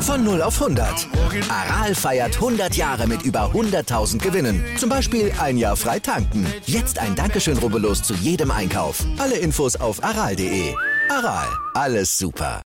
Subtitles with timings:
[0.00, 1.08] Von 0 auf 100.
[1.50, 4.64] Aral feiert 100 Jahre mit über 100.000 Gewinnen.
[4.78, 6.46] Zum Beispiel ein Jahr frei tanken.
[6.64, 9.04] Jetzt ein Dankeschön, rubbellos zu jedem Einkauf.
[9.18, 10.74] Alle Infos auf aral.de.
[11.10, 12.62] Aral, alles super.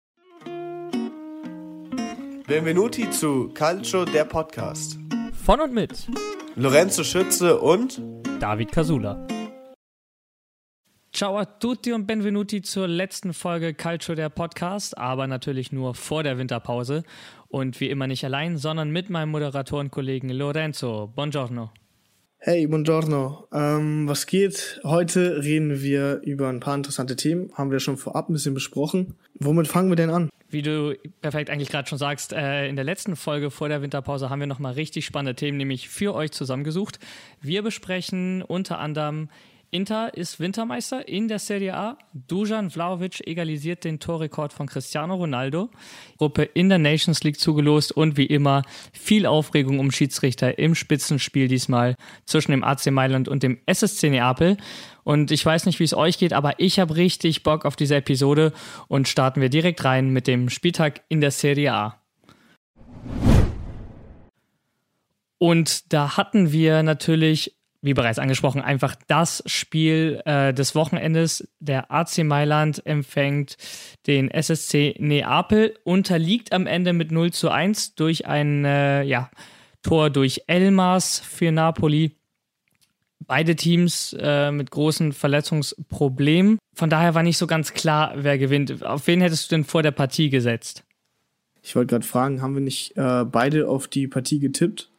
[2.47, 4.99] Benvenuti zu Calcio, der Podcast.
[5.45, 6.07] Von und mit
[6.57, 8.03] Lorenzo Schütze und
[8.41, 9.27] David Casula.
[11.19, 16.23] Ciao a tutti und benvenuti zur letzten Folge Calcio der Podcast, aber natürlich nur vor
[16.23, 17.03] der Winterpause
[17.49, 21.13] und wie immer nicht allein, sondern mit meinem Moderatorenkollegen Lorenzo.
[21.17, 21.73] Buongiorno.
[22.37, 23.49] Hey, buongiorno.
[23.53, 24.81] Ähm, was geht?
[24.85, 27.51] Heute reden wir über ein paar interessante Themen.
[27.55, 29.17] Haben wir schon vorab ein bisschen besprochen.
[29.41, 30.31] Womit fangen wir denn an?
[30.49, 34.31] Wie du perfekt eigentlich gerade schon sagst, äh, in der letzten Folge vor der Winterpause
[34.31, 37.01] haben wir nochmal richtig spannende Themen, nämlich für euch zusammengesucht.
[37.41, 39.31] Wir besprechen unter anderem
[39.71, 41.99] Inter ist Wintermeister in der Serie A.
[42.15, 45.69] Dujan Vlaovic egalisiert den Torrekord von Cristiano Ronaldo.
[46.17, 51.49] Gruppe in der Nations League zugelost und wie immer viel Aufregung um Schiedsrichter im Spitzenspiel
[51.49, 54.57] diesmal zwischen dem AC Mailand und dem SSC Neapel.
[55.05, 57.97] Und ich weiß nicht, wie es euch geht, aber ich habe richtig Bock auf diese
[57.97, 58.55] Episode
[58.89, 62.03] und starten wir direkt rein mit dem Spieltag in der Serie A.
[65.39, 71.49] Und da hatten wir natürlich wie bereits angesprochen, einfach das Spiel äh, des Wochenendes.
[71.61, 73.57] Der AC Mailand empfängt
[74.07, 79.31] den SSC Neapel, unterliegt am Ende mit 0 zu 1 durch ein äh, ja,
[79.83, 82.17] Tor durch Elmas für Napoli.
[83.21, 86.59] Beide Teams äh, mit großen Verletzungsproblemen.
[86.75, 88.83] Von daher war nicht so ganz klar, wer gewinnt.
[88.83, 90.85] Auf wen hättest du denn vor der Partie gesetzt?
[91.63, 94.91] Ich wollte gerade fragen, haben wir nicht äh, beide auf die Partie getippt?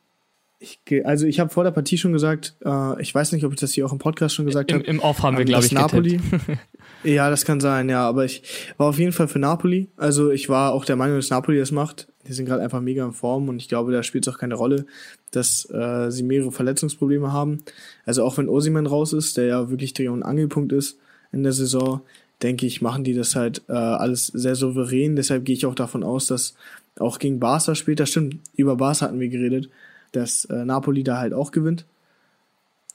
[0.61, 3.59] Ich, also ich habe vor der Partie schon gesagt, äh, ich weiß nicht, ob ich
[3.59, 4.83] das hier auch im Podcast schon gesagt habe.
[4.83, 6.19] Im, Im Off haben wir, ähm, glaube ich, Napoli.
[7.05, 8.43] ja, das kann sein, ja, aber ich
[8.75, 9.87] war auf jeden Fall für Napoli.
[9.95, 12.09] Also ich war auch der Meinung, dass Napoli das macht.
[12.27, 14.55] Die sind gerade einfach mega in Form und ich glaube, da spielt es auch keine
[14.55, 14.85] Rolle,
[15.31, 17.59] dass äh, sie mehrere Verletzungsprobleme haben.
[18.05, 20.99] Also auch wenn Osiman raus ist, der ja wirklich Dreh- und Angelpunkt ist
[21.31, 22.01] in der Saison,
[22.43, 25.15] denke ich, machen die das halt äh, alles sehr souverän.
[25.15, 26.55] Deshalb gehe ich auch davon aus, dass
[26.99, 29.69] auch gegen Barca später, stimmt, über Barca hatten wir geredet,
[30.11, 31.85] dass äh, Napoli da halt auch gewinnt.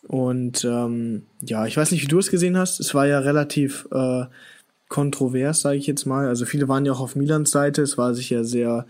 [0.07, 2.81] Und ähm, ja, ich weiß nicht, wie du es gesehen hast.
[2.81, 4.25] Es war ja relativ äh,
[4.89, 6.29] kontrovers, sage ich jetzt mal.
[6.29, 7.83] Also viele waren ja auch auf Milans Seite.
[7.83, 8.87] Es war sicher sehr,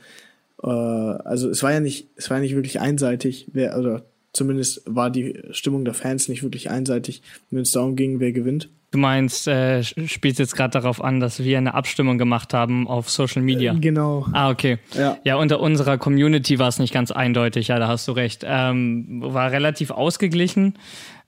[0.63, 4.83] äh, also es war ja nicht, es war ja nicht wirklich einseitig, wer oder zumindest
[4.85, 8.69] war die Stimmung der Fans nicht wirklich einseitig, wenn es darum ging, wer gewinnt.
[8.91, 13.11] Du meinst, äh, spielt jetzt gerade darauf an, dass wir eine Abstimmung gemacht haben auf
[13.11, 13.75] Social Media?
[13.75, 14.27] Äh, genau.
[14.33, 14.79] Ah, okay.
[14.93, 18.45] Ja, ja unter unserer Community war es nicht ganz eindeutig, ja, da hast du recht.
[18.47, 20.75] Ähm, war relativ ausgeglichen,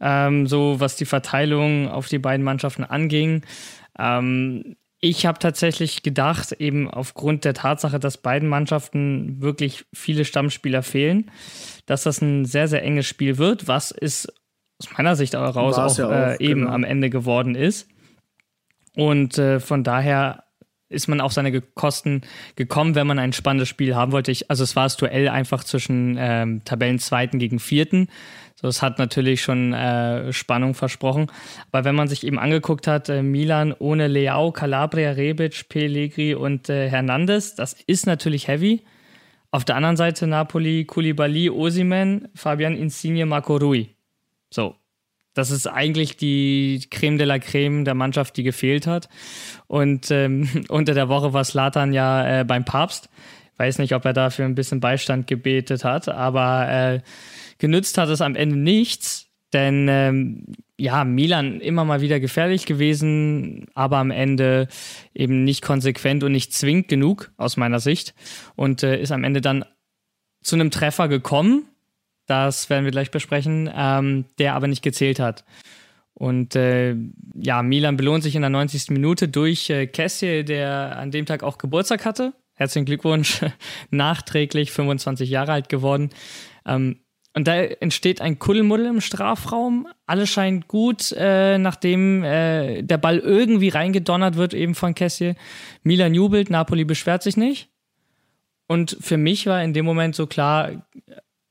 [0.00, 3.43] ähm, so was die Verteilung auf die beiden Mannschaften anging.
[3.99, 4.77] Ähm,
[5.09, 11.31] ich habe tatsächlich gedacht, eben aufgrund der Tatsache, dass beiden Mannschaften wirklich viele Stammspieler fehlen,
[11.87, 14.33] dass das ein sehr, sehr enges Spiel wird, was ist
[14.78, 16.72] aus meiner Sicht heraus auch, ja äh, eben genau.
[16.72, 17.89] am Ende geworden ist.
[18.94, 20.44] Und äh, von daher
[20.89, 22.23] ist man auf seine Kosten
[22.55, 24.31] gekommen, wenn man ein spannendes Spiel haben wollte.
[24.31, 28.09] Ich, also es war das Duell einfach zwischen ähm, Tabellenzweiten gegen Vierten.
[28.59, 31.31] So, es hat natürlich schon äh, Spannung versprochen.
[31.71, 36.71] Aber wenn man sich eben angeguckt hat, äh, Milan ohne Leao, Calabria, Rebic, Pellegri und
[36.71, 38.83] äh, Hernandez, das ist natürlich heavy.
[39.50, 43.89] Auf der anderen Seite Napoli, Koulibaly, Osimen, Fabian Insigne, Marco Rui.
[44.50, 44.75] So.
[45.34, 49.11] Das ist eigentlich die Creme de la Creme der Mannschaft, die gefehlt hat.
[49.67, 53.11] Und ähm, unter der Woche war Slatan ja äh, beim Papst.
[53.59, 57.00] Weiß nicht, ob er dafür ein bisschen Beistand gebetet hat, aber äh,
[57.59, 60.44] genützt hat es am Ende nichts, denn ähm,
[60.78, 64.69] ja, Milan immer mal wieder gefährlich gewesen, aber am Ende
[65.15, 68.15] eben nicht konsequent und nicht zwingend genug aus meiner Sicht
[68.56, 69.65] und äh, ist am Ende dann
[70.43, 71.67] zu einem Treffer gekommen,
[72.27, 75.44] das werden wir gleich besprechen, ähm, der aber nicht gezählt hat.
[76.12, 76.97] Und äh,
[77.35, 78.91] ja, Milan belohnt sich in der 90.
[78.91, 82.32] Minute durch äh, Kessie, der an dem Tag auch Geburtstag hatte.
[82.55, 83.41] Herzlichen Glückwunsch,
[83.91, 86.11] nachträglich 25 Jahre alt geworden.
[86.64, 87.00] Ähm,
[87.37, 89.87] und da entsteht ein Kuddelmuddel im Strafraum.
[90.06, 95.35] Alles scheint gut, äh, nachdem äh, der Ball irgendwie reingedonnert wird, eben von Kessie.
[95.83, 97.69] Milan jubelt, Napoli beschwert sich nicht.
[98.69, 100.88] Und für mich war in dem Moment so klar,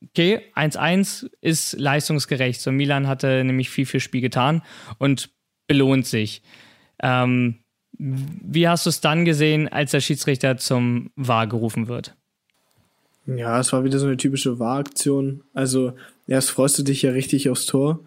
[0.10, 2.62] okay, 1-1 ist leistungsgerecht.
[2.62, 4.64] So Milan hatte nämlich viel für Spiel getan
[4.98, 5.30] und
[5.68, 6.42] belohnt sich.
[7.00, 7.60] Ähm,
[8.00, 12.16] wie hast du es dann gesehen, als der Schiedsrichter zum Wahr gerufen wird?
[13.27, 15.42] Ja, es war wieder so eine typische Wahraktion.
[15.54, 15.94] Also
[16.27, 18.00] erst freust du dich ja richtig aufs Tor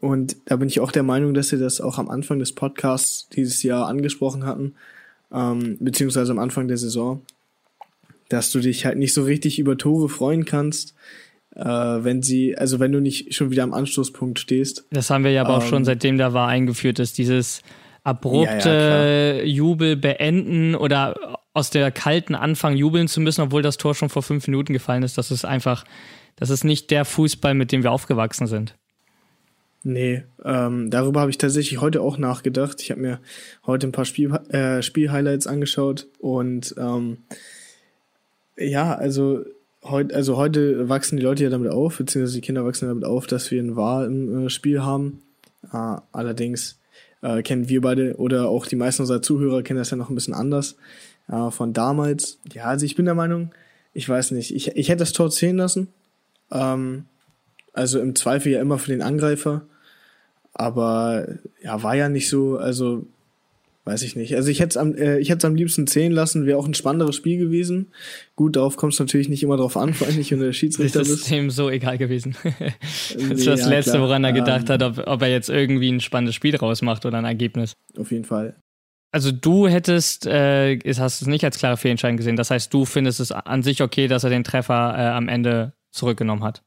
[0.00, 3.28] Und da bin ich auch der Meinung, dass sie das auch am Anfang des Podcasts
[3.30, 4.74] dieses Jahr angesprochen hatten,
[5.32, 7.22] ähm, beziehungsweise am Anfang der Saison,
[8.28, 10.94] dass du dich halt nicht so richtig über Tore freuen kannst,
[11.54, 14.84] äh, wenn sie, also wenn du nicht schon wieder am Anstoßpunkt stehst.
[14.90, 17.62] Das haben wir ja aber ähm, auch schon seitdem da war eingeführt, dass dieses
[18.04, 23.78] abrupte ja, ja, Jubel beenden oder aus der kalten Anfang jubeln zu müssen, obwohl das
[23.78, 25.16] Tor schon vor fünf Minuten gefallen ist.
[25.16, 25.84] Das ist einfach,
[26.36, 28.74] das ist nicht der Fußball, mit dem wir aufgewachsen sind.
[29.82, 32.82] Nee, ähm, darüber habe ich tatsächlich heute auch nachgedacht.
[32.82, 33.20] Ich habe mir
[33.66, 37.18] heute ein paar Spiel, äh, Spielhighlights angeschaut und ähm,
[38.58, 39.44] ja, also
[39.82, 43.26] heute, also heute wachsen die Leute ja damit auf, beziehungsweise die Kinder wachsen damit auf,
[43.26, 45.22] dass wir ein Wahl im äh, Spiel haben.
[45.72, 46.80] Äh, allerdings
[47.22, 50.14] äh, kennen wir beide oder auch die meisten unserer Zuhörer kennen das ja noch ein
[50.14, 50.76] bisschen anders
[51.28, 52.38] äh, von damals.
[52.52, 53.50] Ja, also ich bin der Meinung,
[53.92, 55.88] ich weiß nicht, ich, ich hätte das Tor zählen lassen.
[56.50, 57.06] Ähm,
[57.72, 59.62] also im Zweifel ja immer für den Angreifer.
[60.52, 61.26] Aber
[61.62, 63.06] ja, war ja nicht so, also
[63.86, 64.34] weiß ich nicht.
[64.34, 66.74] Also ich hätte es am, äh, ich hätte am liebsten zählen lassen, wäre auch ein
[66.74, 67.92] spannenderes Spiel gewesen.
[68.34, 70.98] Gut, darauf kommt es natürlich nicht immer drauf an, vor allem nicht, wenn der Schiedsrichter.
[70.98, 72.36] Das ist ihm so egal gewesen.
[72.42, 74.02] das ist das ja, Letzte, klar.
[74.02, 77.18] woran er gedacht um, hat, ob, ob er jetzt irgendwie ein spannendes Spiel rausmacht oder
[77.18, 77.74] ein Ergebnis.
[77.96, 78.56] Auf jeden Fall.
[79.12, 82.36] Also du hättest, äh, hast es nicht als klare Fehlentscheidung gesehen.
[82.36, 85.72] Das heißt, du findest es an sich okay, dass er den Treffer äh, am Ende
[85.90, 86.62] zurückgenommen hat.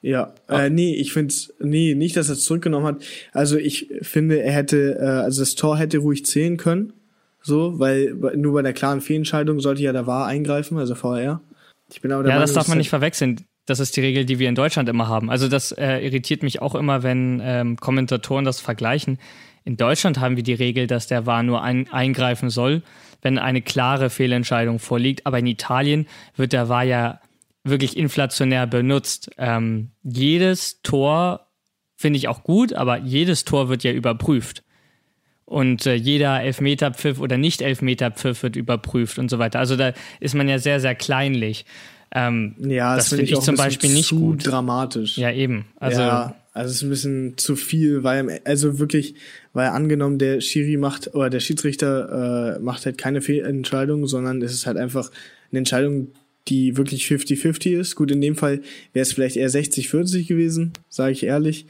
[0.00, 3.04] Ja, äh, nee, ich finde nee, nicht, dass er es zurückgenommen hat.
[3.32, 6.92] Also ich finde, er hätte, äh, also das Tor hätte ruhig zählen können,
[7.40, 11.40] so, weil nur bei der klaren Fehlentscheidung sollte ja der VAR eingreifen, also VR.
[11.88, 13.44] Ich bin aber der Ja, Meinung, das darf man nicht verwechseln.
[13.64, 15.30] Das ist die Regel, die wir in Deutschland immer haben.
[15.30, 19.18] Also das äh, irritiert mich auch immer, wenn ähm, Kommentatoren das vergleichen.
[19.64, 22.82] In Deutschland haben wir die Regel, dass der VAR nur ein, eingreifen soll,
[23.20, 25.26] wenn eine klare Fehlentscheidung vorliegt.
[25.26, 26.06] Aber in Italien
[26.36, 27.20] wird der VAR ja
[27.64, 29.30] wirklich inflationär benutzt.
[29.38, 31.46] Ähm, jedes Tor
[31.96, 34.64] finde ich auch gut, aber jedes Tor wird ja überprüft.
[35.44, 39.58] Und äh, jeder Elfmeterpfiff oder Nicht-Elfmeterpfiff wird überprüft und so weiter.
[39.58, 41.64] Also da ist man ja sehr, sehr kleinlich.
[42.14, 44.46] Ähm, ja, das, das finde ich, ich zum Beispiel nicht zu gut.
[44.46, 45.16] dramatisch.
[45.18, 45.66] Ja, eben.
[45.76, 49.14] Also, ja, also es ist ein bisschen zu viel, weil also wirklich,
[49.54, 54.52] weil angenommen der Schiri macht oder der Schiedsrichter äh, macht halt keine Fehlentscheidung, sondern es
[54.52, 55.10] ist halt einfach
[55.50, 56.08] eine Entscheidung,
[56.48, 57.96] die wirklich 50-50 ist.
[57.96, 58.60] Gut, in dem Fall
[58.92, 61.66] wäre es vielleicht eher 60-40 gewesen, sage ich ehrlich.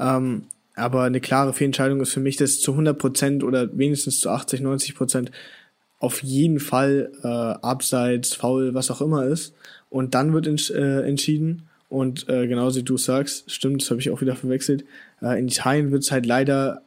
[0.00, 0.44] Ähm,
[0.74, 4.60] aber eine klare Fehlentscheidung ist für mich, dass zu 100 Prozent oder wenigstens zu 80,
[4.60, 5.30] 90 Prozent
[6.00, 9.54] auf jeden Fall äh, abseits, faul, was auch immer ist.
[9.90, 11.68] Und dann wird ents äh, entschieden.
[11.94, 14.84] Und äh, genauso wie du sagst, stimmt, das habe ich auch wieder verwechselt.
[15.22, 16.82] Äh, in Italien wird es halt leider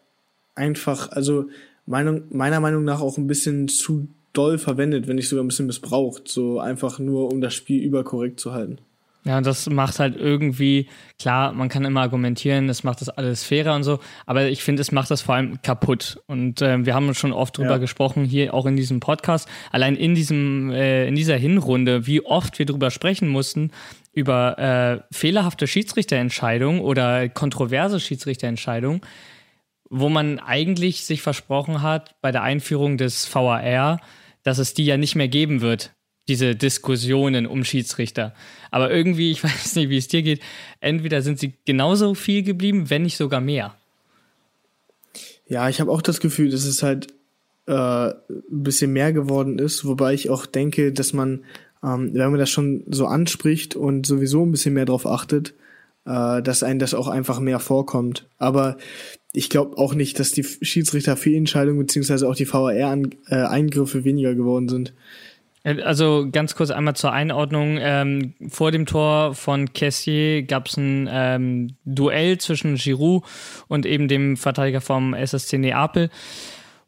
[0.54, 1.46] einfach, also
[1.86, 5.66] Meinung, meiner Meinung nach auch ein bisschen zu doll verwendet, wenn nicht sogar ein bisschen
[5.66, 8.80] missbraucht, so einfach nur, um das Spiel überkorrekt zu halten.
[9.28, 10.88] Ja, und das macht halt irgendwie,
[11.20, 14.82] klar, man kann immer argumentieren, das macht das alles fairer und so, aber ich finde,
[14.82, 16.22] es macht das vor allem kaputt.
[16.28, 17.78] Und äh, wir haben schon oft drüber ja.
[17.78, 22.58] gesprochen, hier auch in diesem Podcast, allein in diesem, äh, in dieser Hinrunde, wie oft
[22.58, 23.72] wir drüber sprechen mussten,
[24.18, 29.02] über äh, fehlerhafte Schiedsrichterentscheidungen oder kontroverse Schiedsrichterentscheidungen,
[29.92, 34.02] wo man eigentlich sich versprochen hat, bei der Einführung des VAR,
[34.42, 35.94] dass es die ja nicht mehr geben wird,
[36.28, 38.34] diese Diskussionen um Schiedsrichter.
[38.72, 40.42] Aber irgendwie, ich weiß nicht, wie es dir geht,
[40.80, 43.76] entweder sind sie genauso viel geblieben, wenn nicht sogar mehr.
[45.48, 47.14] Ja, ich habe auch das Gefühl, dass es halt
[47.68, 48.14] äh, ein
[48.50, 51.44] bisschen mehr geworden ist, wobei ich auch denke, dass man,
[51.84, 55.54] ähm, wenn man das schon so anspricht und sowieso ein bisschen mehr drauf achtet,
[56.06, 58.28] äh, dass einem das auch einfach mehr vorkommt.
[58.38, 58.78] Aber
[59.34, 64.94] ich glaube auch nicht, dass die Schiedsrichter Fehlentscheidungen beziehungsweise auch die VAR-Eingriffe weniger geworden sind.
[65.64, 67.78] Äh, also ganz kurz einmal zur Einordnung.
[67.80, 73.24] Ähm, vor dem Tor von Kessier gab es ein ähm, Duell zwischen Giroud
[73.68, 76.10] und eben dem Verteidiger vom SSC Neapel.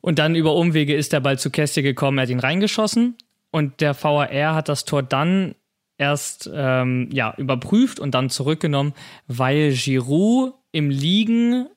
[0.01, 3.15] Und dann über Umwege ist der Ball zu Kessier gekommen, er hat ihn reingeschossen.
[3.51, 5.55] Und der VAR hat das Tor dann
[5.97, 8.93] erst ähm, ja, überprüft und dann zurückgenommen,
[9.27, 11.67] weil Giroud im Liegen,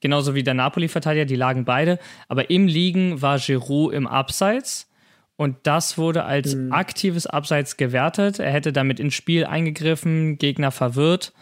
[0.00, 1.98] genauso wie der Napoli-Verteidiger, die lagen beide,
[2.28, 4.88] aber im Liegen war Giroud im Abseits
[5.36, 6.72] und das wurde als mhm.
[6.72, 8.38] aktives Abseits gewertet.
[8.38, 11.32] Er hätte damit ins Spiel eingegriffen, Gegner verwirrt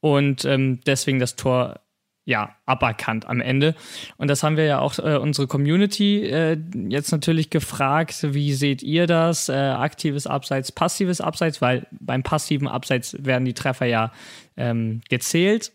[0.00, 1.80] und ähm, deswegen das Tor
[2.24, 3.74] ja, aberkannt am Ende.
[4.16, 6.56] Und das haben wir ja auch äh, unsere Community äh,
[6.88, 9.48] jetzt natürlich gefragt, wie seht ihr das?
[9.48, 14.12] Äh, aktives Abseits, passives Abseits, weil beim passiven Abseits werden die Treffer ja
[14.56, 15.72] ähm, gezählt.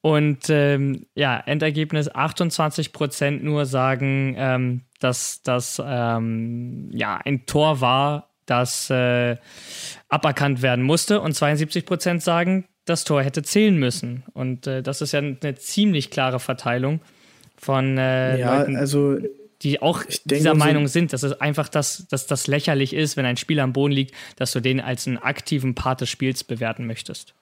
[0.00, 7.80] Und ähm, ja, Endergebnis 28 Prozent nur sagen, ähm, dass das ähm, ja ein Tor
[7.80, 9.38] war, das äh,
[10.10, 11.20] aberkannt werden musste.
[11.20, 14.24] Und 72 Prozent sagen, das Tor hätte zählen müssen.
[14.34, 17.00] Und äh, das ist ja eine ziemlich klare Verteilung
[17.56, 19.16] von äh, ja, Leuten, also
[19.62, 23.16] die auch denke, dieser so- Meinung sind, dass es einfach das, dass das lächerlich ist,
[23.16, 26.44] wenn ein Spieler am Boden liegt, dass du den als einen aktiven Part des Spiels
[26.44, 27.34] bewerten möchtest.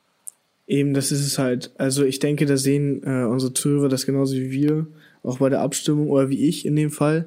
[0.68, 1.72] Eben, das ist es halt.
[1.76, 4.86] Also ich denke, da sehen äh, unsere Zuhörer das genauso wie wir,
[5.24, 7.24] auch bei der Abstimmung oder wie ich in dem Fall.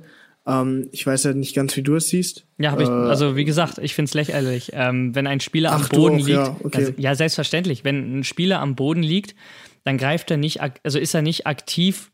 [0.47, 2.45] Ähm, ich weiß halt nicht ganz, wie du es siehst.
[2.57, 4.71] Ja, habe ich, Äh, also wie gesagt, ich finde es lächerlich.
[4.73, 6.77] Ähm, wenn ein Spieler Ach, am Boden auch, liegt, ja, okay.
[6.77, 9.35] also, ja, selbstverständlich, wenn ein Spieler am Boden liegt,
[9.83, 12.11] dann greift er nicht, also ist er nicht aktiv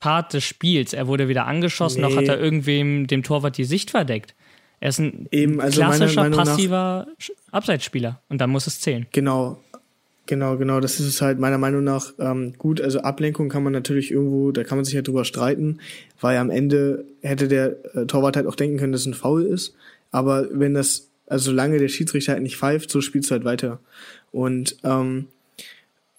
[0.00, 0.92] Part des Spiels.
[0.92, 2.16] Er wurde weder angeschossen, noch Nee.
[2.16, 4.34] hat er irgendwem dem Torwart die Sicht verdeckt.
[4.80, 7.06] Er ist ein Eben, also klassischer passiver
[7.52, 9.06] Abseitsspieler und dann muss es zählen.
[9.12, 9.62] Genau,
[10.26, 10.80] genau, genau.
[10.80, 12.80] Das ist es halt meiner Meinung nach ähm, gut.
[12.80, 15.78] Also Ablenkung kann man natürlich irgendwo, da kann man sich ja drüber streiten,
[16.20, 19.44] weil am Ende hätte der äh, Torwart halt auch denken können, dass es ein Foul
[19.44, 19.74] ist.
[20.10, 23.80] Aber wenn das, also solange der Schiedsrichter halt nicht pfeift, so spielst du halt weiter.
[24.30, 25.28] Und ähm,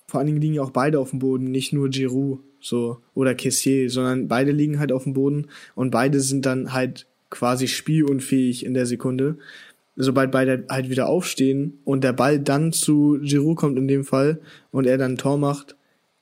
[0.08, 3.36] vor allen Dingen liegen ja auch beide auf dem Boden, nicht nur Giroud so oder
[3.36, 8.66] Kessier, sondern beide liegen halt auf dem Boden und beide sind dann halt quasi spielunfähig
[8.66, 9.38] in der Sekunde.
[9.96, 14.40] Sobald beide halt wieder aufstehen und der Ball dann zu Giroud kommt in dem Fall
[14.72, 15.76] und er dann ein Tor macht,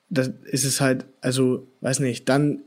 [0.10, 2.60] dann ist es halt, also weiß nicht, dann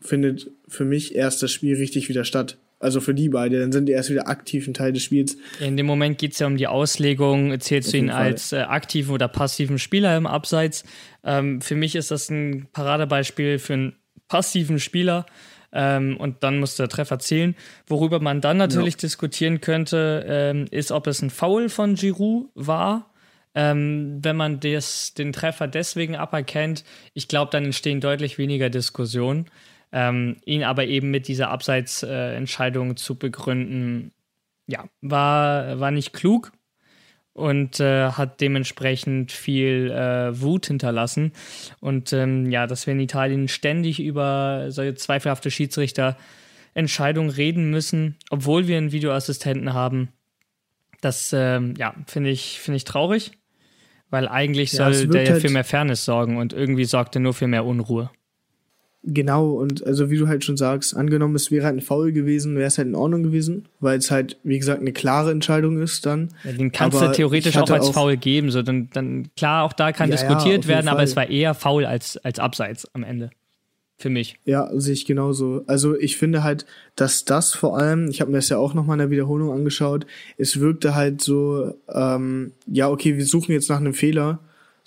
[0.00, 2.58] findet für mich erst das Spiel richtig wieder statt.
[2.78, 5.36] Also für die beide, dann sind die erst wieder aktiv ein Teil des Spiels.
[5.60, 8.16] In dem Moment geht es ja um die Auslegung, zählst Auf du ihn Fall.
[8.16, 10.84] als äh, aktiven oder passiven Spieler im Abseits.
[11.22, 13.92] Ähm, für mich ist das ein Paradebeispiel für einen
[14.28, 15.26] passiven Spieler
[15.72, 17.54] ähm, und dann muss der Treffer zählen.
[17.86, 23.10] Worüber man dann natürlich diskutieren könnte, ähm, ist, ob es ein Foul von Giroud war.
[23.54, 26.84] Ähm, wenn man des, den Treffer deswegen aberkennt,
[27.14, 29.46] ich glaube, dann entstehen deutlich weniger Diskussionen.
[29.92, 34.12] Ähm, ihn aber eben mit dieser Abseitsentscheidung zu begründen,
[34.68, 36.52] ja, war, war nicht klug
[37.32, 41.32] und äh, hat dementsprechend viel äh, Wut hinterlassen.
[41.80, 48.66] Und ähm, ja, dass wir in Italien ständig über solche zweifelhafte Schiedsrichterentscheidungen reden müssen, obwohl
[48.66, 50.08] wir einen Videoassistenten haben,
[51.00, 53.32] das ähm, ja, finde ich, finde ich traurig,
[54.10, 57.32] weil eigentlich soll der ja halt- für mehr Fairness sorgen und irgendwie sorgt er nur
[57.32, 58.10] für mehr Unruhe.
[59.12, 62.54] Genau, und also wie du halt schon sagst, angenommen, es wäre halt ein Foul gewesen,
[62.54, 66.06] wäre es halt in Ordnung gewesen, weil es halt, wie gesagt, eine klare Entscheidung ist
[66.06, 66.28] dann.
[66.44, 68.52] Ja, den kannst Aber du theoretisch auch als auch- Foul geben.
[68.52, 71.28] So, dann, dann, klar, auch da kann Ja, ja, diskutiert jeden werden, aber es war
[71.28, 73.30] eher Foul als, als Abseits am Ende.
[73.98, 74.36] Für mich.
[74.44, 75.62] Ja, sehe ich genauso.
[75.66, 76.64] Also ich finde halt,
[76.96, 80.06] dass das vor allem, ich habe mir das ja auch nochmal in der Wiederholung angeschaut,
[80.38, 84.38] es wirkte halt so, ähm, ja, okay, wir suchen jetzt nach einem Fehler,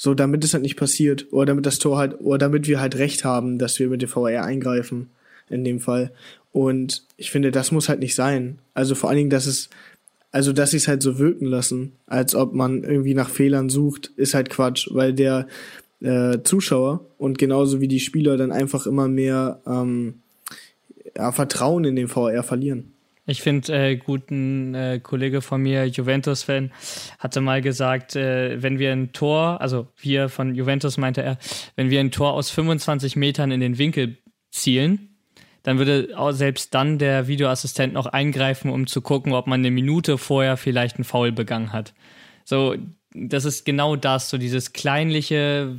[0.03, 2.97] so damit es halt nicht passiert, oder damit das Tor halt, oder damit wir halt
[2.97, 5.07] recht haben, dass wir mit dem VR eingreifen,
[5.49, 6.11] in dem Fall.
[6.51, 8.59] Und ich finde, das muss halt nicht sein.
[8.73, 9.69] Also vor allen Dingen, dass es,
[10.29, 14.11] also dass sie es halt so wirken lassen, als ob man irgendwie nach Fehlern sucht,
[14.17, 15.47] ist halt Quatsch, weil der
[16.01, 20.15] äh, Zuschauer und genauso wie die Spieler dann einfach immer mehr ähm,
[21.15, 22.92] ja, Vertrauen in den VR verlieren.
[23.25, 26.73] Ich finde, äh, guten äh, Kollege von mir, Juventus-Fan,
[27.19, 31.37] hatte mal gesagt, äh, wenn wir ein Tor, also wir von Juventus meinte er,
[31.77, 34.17] wenn wir ein Tor aus 25 Metern in den Winkel
[34.51, 35.17] zielen,
[35.63, 39.71] dann würde auch selbst dann der Videoassistent noch eingreifen, um zu gucken, ob man eine
[39.71, 41.93] Minute vorher vielleicht einen Foul begangen hat.
[42.43, 42.75] So,
[43.13, 45.75] das ist genau das, so dieses kleinliche,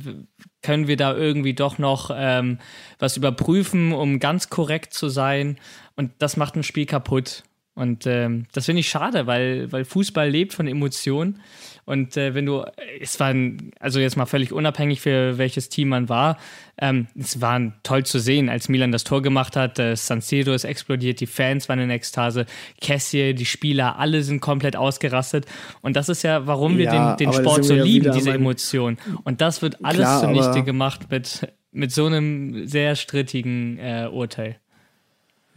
[0.61, 2.59] können wir da irgendwie doch noch ähm,
[2.99, 5.59] was überprüfen, um ganz korrekt zu sein.
[5.95, 7.43] Und das macht ein Spiel kaputt.
[7.75, 11.41] Und ähm, das finde ich schade, weil, weil Fußball lebt von Emotionen.
[11.83, 12.63] Und äh, wenn du,
[12.99, 16.37] es war, ein, also jetzt mal völlig unabhängig für welches Team man war,
[16.79, 19.77] ähm, es war toll zu sehen, als Milan das Tor gemacht hat.
[19.77, 22.45] Äh, San Siro ist explodiert, die Fans waren in Ekstase,
[22.81, 25.45] Cassie, die Spieler, alle sind komplett ausgerastet.
[25.81, 28.97] Und das ist ja, warum wir Ja, den, den Sport so ja lieben, diese Emotionen.
[29.23, 34.59] Und das wird alles Klar, zunichte gemacht mit, mit so einem sehr strittigen äh, Urteil.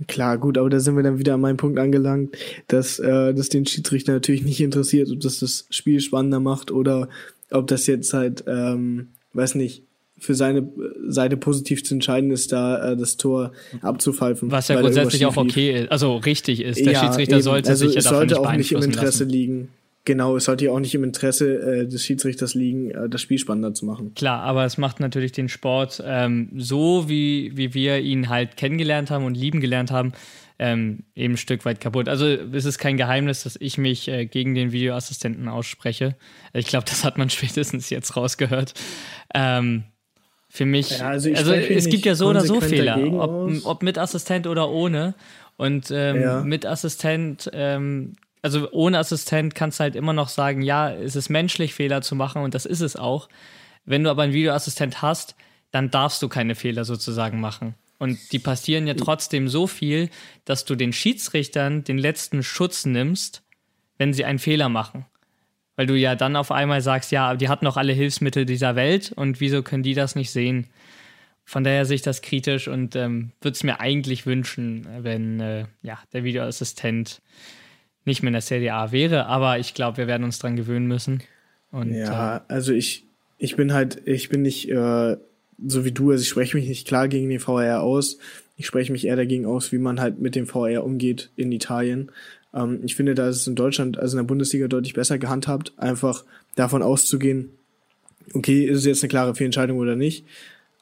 [0.07, 2.37] Klar, gut, aber da sind wir dann wieder an meinem Punkt angelangt,
[2.69, 7.09] dass äh, das den Schiedsrichter natürlich nicht interessiert, ob das das Spiel spannender macht oder
[7.51, 9.83] ob das jetzt halt, ähm, weiß nicht,
[10.21, 10.69] für seine
[11.07, 13.53] Seite positiv zu entscheiden ist, da äh, das Tor
[13.83, 14.51] abzupfeifen.
[14.51, 16.85] Was ja grundsätzlich auch okay ist, also richtig ist.
[16.85, 17.43] Der Ja, Schiedsrichter eben.
[17.43, 19.31] sollte also sich ja davon sollte nicht auch nicht im Interesse lassen.
[19.31, 19.69] liegen.
[20.09, 23.37] Genau, es sollte ja auch nicht im Interesse äh, des Schiedsrichters liegen, äh, das Spiel
[23.39, 24.15] spannender zu machen.
[24.15, 29.11] Klar, aber es macht natürlich den Sport ähm, so, wie, wie wir ihn halt kennengelernt
[29.11, 30.13] haben und lieben gelernt haben,
[30.59, 32.09] ähm, eben ein Stück weit kaputt.
[32.09, 36.17] Also es ist kein Geheimnis, dass ich mich äh, gegen den Videoassistenten ausspreche.
[36.55, 38.73] Ich glaube, das hat man spätestens jetzt rausgehört.
[39.35, 39.85] Ähm,
[40.49, 43.99] für mich, Ja, also, also es gibt ja so oder so Fehler, ob, ob mit
[43.99, 45.15] Assistent oder ohne.
[45.59, 46.43] Und ähm, Ja.
[46.43, 51.29] mit Assistent ähm, also ohne Assistent kannst du halt immer noch sagen, ja, es ist
[51.29, 53.29] menschlich, Fehler zu machen und das ist es auch.
[53.85, 55.35] Wenn du aber einen Videoassistent hast,
[55.71, 57.75] dann darfst du keine Fehler sozusagen machen.
[57.99, 60.09] Und die passieren ja trotzdem so viel,
[60.45, 63.43] dass du den Schiedsrichtern den letzten Schutz nimmst,
[63.97, 65.05] wenn sie einen Fehler machen.
[65.75, 69.13] Weil du ja dann auf einmal sagst, ja, die hatten noch alle Hilfsmittel dieser Welt
[69.13, 70.69] und wieso können die das nicht sehen?
[71.45, 75.65] Von daher sehe ich das kritisch und ähm, würde es mir eigentlich wünschen, wenn äh,
[75.83, 77.23] ja, der Videoassistent
[78.05, 79.27] nicht mehr in der Serie A wäre.
[79.27, 81.23] Aber ich glaube, wir werden uns dran gewöhnen müssen.
[81.71, 83.05] Und, ja, äh, also ich,
[83.39, 85.17] ich bin halt, ich bin nicht äh,
[85.67, 88.19] so wie du, also ich spreche mich nicht klar gegen den VR aus.
[88.57, 92.11] Ich spreche mich eher dagegen aus, wie man halt mit dem VR umgeht in Italien.
[92.55, 95.73] Ähm, ich finde, da ist es in Deutschland, also in der Bundesliga deutlich besser gehandhabt,
[95.77, 96.25] einfach
[96.55, 97.51] davon auszugehen,
[98.35, 100.25] okay, ist es jetzt eine klare Fehlentscheidung oder nicht.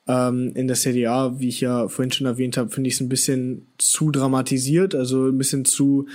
[0.09, 3.01] Ähm, in der Serie A, wie ich ja vorhin schon erwähnt habe, finde ich es
[3.01, 6.07] ein bisschen zu dramatisiert, also ein bisschen zu,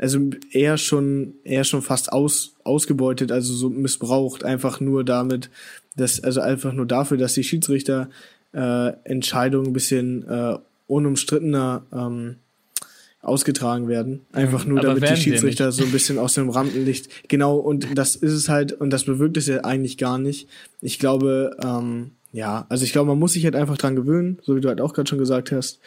[0.00, 0.18] also
[0.50, 5.50] eher schon, eher schon fast aus, ausgebeutet, also so missbraucht, einfach nur damit,
[5.96, 8.08] dass, also einfach nur dafür, dass die Schiedsrichter
[8.52, 12.36] äh, Entscheidungen ein bisschen äh, unumstrittener ähm,
[13.22, 14.22] ausgetragen werden.
[14.32, 17.08] Einfach nur, damit die Schiedsrichter so ein bisschen aus dem Rampenlicht.
[17.28, 20.48] Genau, und das ist es halt, und das bewirkt es ja eigentlich gar nicht.
[20.80, 24.56] Ich glaube, ähm, ja, also ich glaube, man muss sich halt einfach dran gewöhnen, so
[24.56, 25.80] wie du halt auch gerade schon gesagt hast.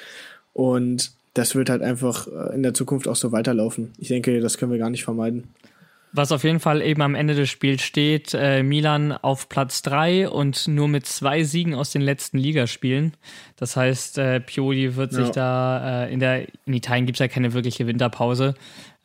[0.54, 3.94] Und das wird halt einfach äh, in der Zukunft auch so weiterlaufen.
[3.98, 5.50] Ich denke, das können wir gar nicht vermeiden.
[6.16, 10.30] Was auf jeden Fall eben am Ende des Spiels steht, äh, Milan auf Platz 3
[10.30, 13.14] und nur mit zwei Siegen aus den letzten Ligaspielen.
[13.56, 15.22] Das heißt, äh, Pioli wird ja.
[15.22, 18.54] sich da äh, in der, in Italien gibt es ja keine wirkliche Winterpause,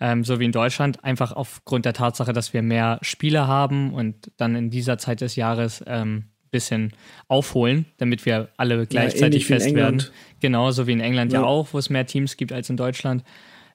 [0.01, 4.31] ähm, so wie in Deutschland, einfach aufgrund der Tatsache, dass wir mehr Spiele haben und
[4.37, 6.93] dann in dieser Zeit des Jahres ähm, bisschen
[7.29, 10.03] aufholen, damit wir alle gleichzeitig ja, fest werden.
[10.41, 11.41] Genauso wie in England ja.
[11.41, 13.25] ja auch, wo es mehr Teams gibt als in Deutschland.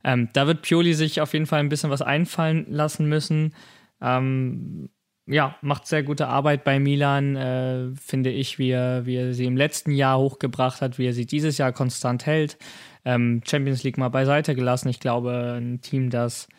[0.03, 3.53] Ähm, da wird Pioli sich auf jeden Fall ein bisschen was einfallen lassen müssen.
[4.01, 4.89] Ähm,
[5.25, 9.45] ja, macht sehr gute Arbeit bei Milan, äh, finde ich, wie er, wie er sie
[9.45, 12.57] im letzten Jahr hochgebracht hat, wie er sie dieses Jahr konstant hält.
[13.05, 14.89] Ähm, Champions League mal beiseite gelassen.
[14.89, 16.49] Ich glaube, ein Team, das,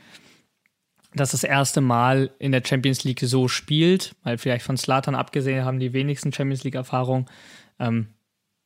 [1.14, 5.64] das das erste Mal in der Champions League so spielt, weil vielleicht von Slatan abgesehen
[5.64, 7.30] haben die wenigsten Champions League-Erfahrung.
[7.78, 8.08] Ähm,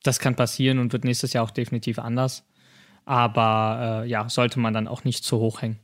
[0.02, 2.46] das kann passieren und wird nächstes Jahr auch definitiv anders.
[3.04, 5.78] Aber äh, ja, sollte man dann auch nicht zu hoch hängen.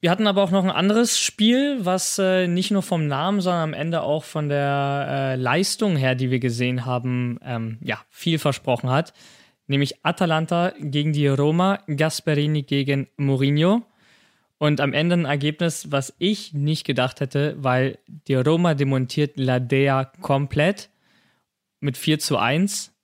[0.00, 3.62] Wir hatten aber auch noch ein anderes Spiel, was äh, nicht nur vom Namen, sondern
[3.62, 8.40] am Ende auch von der äh, Leistung her, die wir gesehen haben, ähm, ja, viel
[8.40, 9.12] versprochen hat.
[9.66, 13.82] Nämlich Atalanta gegen die Roma, Gasperini gegen Mourinho.
[14.58, 19.58] Und am Ende ein Ergebnis, was ich nicht gedacht hätte, weil die Roma demontiert La
[19.58, 20.88] Dea komplett
[21.80, 22.94] mit 4 zu 1.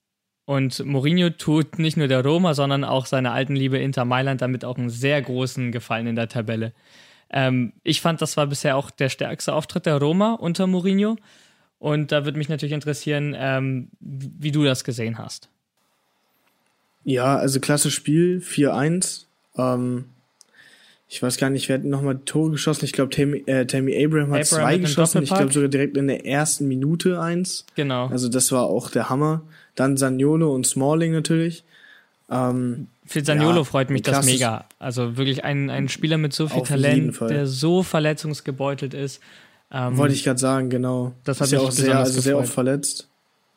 [0.45, 4.65] Und Mourinho tut nicht nur der Roma, sondern auch seiner alten Liebe Inter Mailand damit
[4.65, 6.73] auch einen sehr großen Gefallen in der Tabelle.
[7.29, 11.17] Ähm, ich fand, das war bisher auch der stärkste Auftritt der Roma unter Mourinho.
[11.77, 15.49] Und da würde mich natürlich interessieren, ähm, wie du das gesehen hast.
[17.03, 19.25] Ja, also klasse Spiel, 4-1.
[19.57, 20.05] Ähm,
[21.11, 22.85] ich weiß gar nicht, wer hat nochmal Tore geschossen.
[22.85, 25.23] Ich glaube, Tammy, äh, Tammy Abraham hat Abraham zwei geschossen.
[25.23, 27.65] Ich glaube sogar direkt in der ersten Minute eins.
[27.75, 28.07] Genau.
[28.07, 29.41] Also das war auch der Hammer.
[29.73, 31.63] Dann Saniolo und Smalling natürlich.
[32.29, 34.65] Ähm, Für Saniolo ja, freut mich das mega.
[34.77, 39.19] Also wirklich ein, ein Spieler mit so viel Talent, der so verletzungsgebeutelt ist.
[39.71, 41.13] Ähm, Wollte ich gerade sagen, genau.
[41.23, 43.07] Das hat ja auch sehr, also sehr oft verletzt.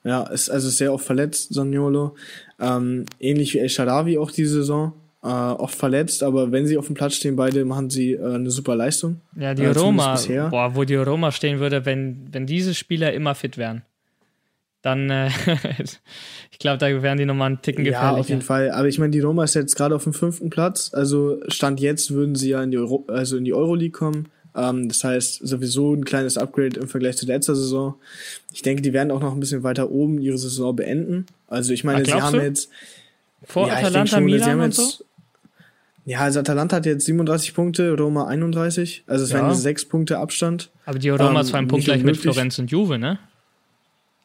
[0.04, 2.16] Ja, ist also sehr oft verletzt, Saniolo.
[2.60, 4.94] Ähm, ähnlich wie El Sharawi auch diese Saison.
[5.22, 8.50] Äh, oft verletzt, aber wenn sie auf dem Platz stehen, beide machen sie äh, eine
[8.50, 9.20] super Leistung.
[9.36, 10.18] Ja, die äh, Roma,
[10.50, 13.82] boah, wo die Roma stehen würde, wenn, wenn diese Spieler immer fit wären
[14.82, 15.28] dann äh,
[16.50, 18.14] ich glaube, da wären die nochmal einen Ticken gefährlicher.
[18.14, 18.70] Ja, auf jeden Fall.
[18.72, 20.90] Aber ich meine, die Roma ist jetzt gerade auf dem fünften Platz.
[20.92, 24.28] Also Stand jetzt würden sie ja in die, Euro also in die Euroleague kommen.
[24.54, 27.94] Ähm, das heißt, sowieso ein kleines Upgrade im Vergleich zu letzter Saison.
[28.52, 31.26] Ich denke, die werden auch noch ein bisschen weiter oben ihre Saison beenden.
[31.48, 32.44] Also ich meine, Ach, sie haben du?
[32.44, 32.68] jetzt
[33.44, 35.04] vor ja, Atalanta, schon, Milan und so?
[36.04, 39.04] Ja, also Atalanta hat jetzt 37 Punkte, Roma 31.
[39.06, 39.38] Also es ja.
[39.38, 40.70] wären sechs Punkte Abstand.
[40.84, 43.18] Aber die Roma ähm, zwei Punkt gleich mit Florenz und Juve, ne?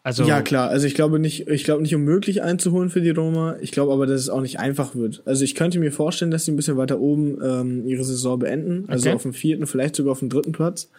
[0.08, 0.70] Also ja, klar.
[0.70, 3.58] Also ich glaube nicht, ich glaube nicht unmöglich einzuholen für die Roma.
[3.60, 5.22] Ich glaube aber, dass es auch nicht einfach wird.
[5.26, 8.86] Also ich könnte mir vorstellen, dass sie ein bisschen weiter oben ähm, ihre Saison beenden.
[8.88, 9.16] Also okay.
[9.18, 10.90] auf dem vierten, vielleicht sogar auf dem dritten Platz.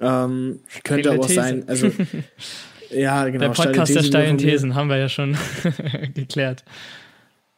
[0.00, 1.34] Ähm, könnte aber auch These.
[1.34, 1.64] sein.
[1.66, 1.90] Also
[2.90, 3.38] ja, genau.
[3.38, 5.36] Der Podcast der steilen Thesen haben wir ja schon
[6.14, 6.64] geklärt.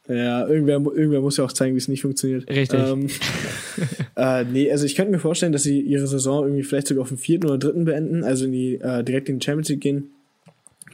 [0.08, 2.50] Ja, irgendwer, irgendwer muss ja auch zeigen, wie es nicht funktioniert.
[2.50, 2.80] Richtig.
[2.80, 3.06] Ähm,
[4.16, 7.08] äh, nee, also ich könnte mir vorstellen, dass sie ihre Saison irgendwie vielleicht sogar auf
[7.10, 10.10] dem vierten oder dritten beenden, also in die, äh, direkt in die Champions League gehen.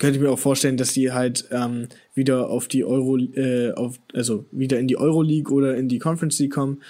[0.00, 4.00] Könnte ich mir auch vorstellen, dass die halt ähm, wieder auf die Euro, äh, auf,
[4.14, 6.82] also wieder in die Euroleague oder in die Conference League kommen.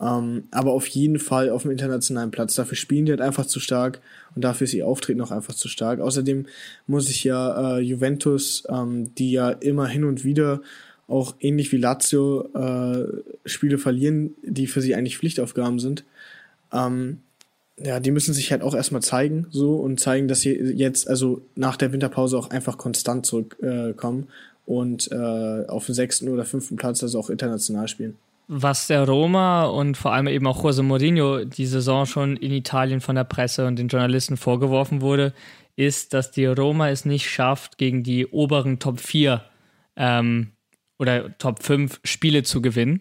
[0.00, 2.54] Ähm, aber auf jeden Fall auf dem internationalen Platz.
[2.54, 4.00] Dafür spielen die halt einfach zu stark
[4.34, 6.00] und dafür ist ihr Auftreten auch einfach zu stark.
[6.00, 6.46] Außerdem
[6.86, 10.62] muss ich ja äh, Juventus, ähm, die ja immer hin und wieder
[11.06, 13.06] auch ähnlich wie Lazio äh,
[13.44, 16.04] Spiele verlieren, die für sie eigentlich Pflichtaufgaben sind.
[16.72, 17.20] Ähm,
[17.82, 21.42] ja, die müssen sich halt auch erstmal zeigen, so und zeigen, dass sie jetzt, also
[21.56, 26.76] nach der Winterpause auch einfach konstant zurückkommen äh, und äh, auf dem sechsten oder fünften
[26.76, 28.16] Platz also auch international spielen.
[28.46, 33.00] Was der Roma und vor allem eben auch Jose Mourinho die Saison schon in Italien
[33.00, 35.32] von der Presse und den Journalisten vorgeworfen wurde,
[35.76, 39.42] ist, dass die Roma es nicht schafft, gegen die oberen Top 4
[39.96, 40.52] ähm,
[40.98, 43.00] oder Top 5 Spiele zu gewinnen.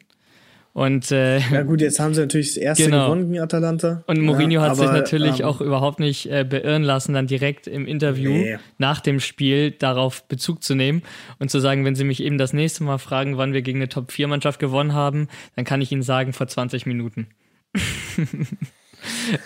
[0.73, 3.05] Und, äh, ja gut, jetzt haben sie natürlich das erste genau.
[3.05, 4.03] gewonnen gegen Atalanta.
[4.07, 7.27] Und Mourinho ja, hat aber, sich natürlich ähm, auch überhaupt nicht äh, beirren lassen, dann
[7.27, 8.57] direkt im Interview nee.
[8.79, 11.03] nach dem Spiel darauf Bezug zu nehmen
[11.37, 13.89] und zu sagen, wenn sie mich eben das nächste Mal fragen, wann wir gegen eine
[13.89, 17.27] Top-4-Mannschaft gewonnen haben, dann kann ich ihnen sagen, vor 20 Minuten.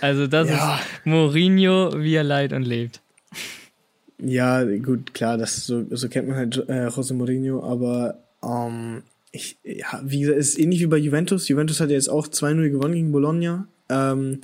[0.02, 0.76] also das ja.
[0.76, 3.02] ist Mourinho, wie er leid und lebt.
[4.20, 9.58] Ja, gut, klar, das so, so kennt man halt äh, José Mourinho, aber ähm, ich,
[9.64, 11.48] ja, wie gesagt, ist ähnlich wie bei Juventus.
[11.48, 13.68] Juventus hat ja jetzt auch 2-0 gewonnen gegen Bologna.
[13.90, 14.42] Ähm,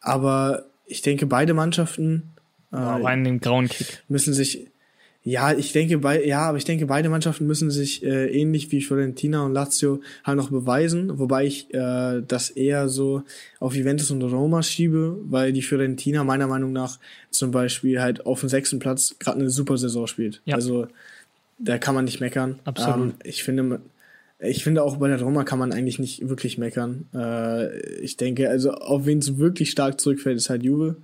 [0.00, 2.34] aber ich denke, beide Mannschaften
[2.72, 4.04] äh, wow, einen grauen Kick.
[4.08, 4.68] müssen sich,
[5.22, 8.82] ja, ich denke, bei, ja, aber ich denke, beide Mannschaften müssen sich äh, ähnlich wie
[8.82, 13.22] Fiorentina und Lazio halt noch beweisen, wobei ich äh, das eher so
[13.58, 16.98] auf Juventus und Roma schiebe, weil die Fiorentina meiner Meinung nach
[17.30, 20.42] zum Beispiel halt auf dem sechsten Platz gerade eine super Saison spielt.
[20.44, 20.54] Ja.
[20.54, 20.86] Also
[21.58, 22.60] da kann man nicht meckern.
[22.64, 22.96] Absolut.
[22.96, 23.80] Ähm, ich finde,
[24.38, 27.06] ich finde auch bei der Roma kann man eigentlich nicht wirklich meckern.
[27.14, 30.96] Äh, ich denke, also auf wen es wirklich stark zurückfällt, ist halt Juve.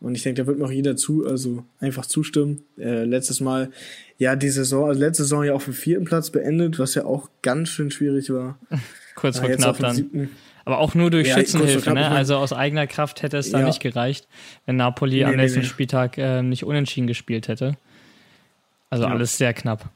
[0.00, 2.62] Und ich denke, da wird mir auch jeder zu, also einfach zustimmen.
[2.78, 3.70] Äh, letztes Mal,
[4.16, 7.28] ja, die Saison, also letzte Saison ja auf dem vierten Platz beendet, was ja auch
[7.42, 8.58] ganz schön schwierig war.
[9.16, 9.96] kurz vor knapp dann.
[9.96, 10.30] Siebten.
[10.64, 12.10] Aber auch nur durch ja, Schützenhilfe, ne?
[12.10, 13.66] Also aus eigener Kraft hätte es da ja.
[13.66, 14.28] nicht gereicht,
[14.66, 15.64] wenn Napoli nee, am nee, letzten nee.
[15.64, 17.76] Spieltag äh, nicht unentschieden gespielt hätte.
[18.90, 19.10] Also ja.
[19.10, 19.90] alles sehr knapp.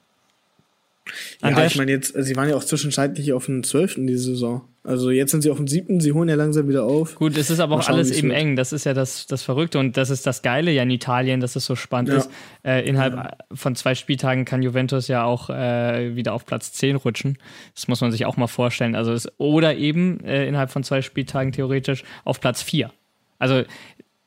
[1.43, 3.97] Ja, ich meine jetzt, sie waren ja auch zwischenzeitlich auf dem 12.
[4.07, 4.63] diese Saison.
[4.85, 7.15] Also jetzt sind sie auf dem 7., sie holen ja langsam wieder auf.
[7.15, 8.39] Gut, es ist aber auch alles eben wird.
[8.39, 8.57] eng.
[8.57, 11.55] Das ist ja das, das Verrückte und das ist das Geile ja in Italien, dass
[11.55, 12.17] es so spannend ja.
[12.19, 12.31] ist.
[12.65, 13.37] Äh, innerhalb ja.
[13.53, 17.39] von zwei Spieltagen kann Juventus ja auch äh, wieder auf Platz 10 rutschen.
[17.75, 18.97] Das muss man sich auch mal vorstellen.
[18.97, 22.91] Also es, oder eben äh, innerhalb von zwei Spieltagen theoretisch auf Platz 4.
[23.39, 23.63] Also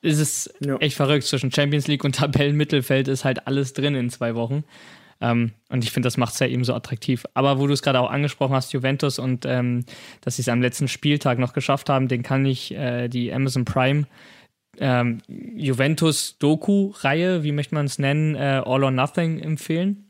[0.02, 0.78] ist es ja.
[0.78, 1.26] echt verrückt.
[1.26, 4.64] Zwischen Champions League und Tabellenmittelfeld ist halt alles drin in zwei Wochen.
[5.22, 7.26] Ähm, und ich finde, das macht es ja eben so attraktiv.
[7.34, 9.86] Aber wo du es gerade auch angesprochen hast, Juventus und ähm,
[10.22, 13.66] dass sie es am letzten Spieltag noch geschafft haben, den kann ich äh, die Amazon
[13.66, 14.06] Prime
[14.80, 20.06] ähm, Juventus-Doku-Reihe, wie möchte man es nennen, äh, All or Nothing empfehlen.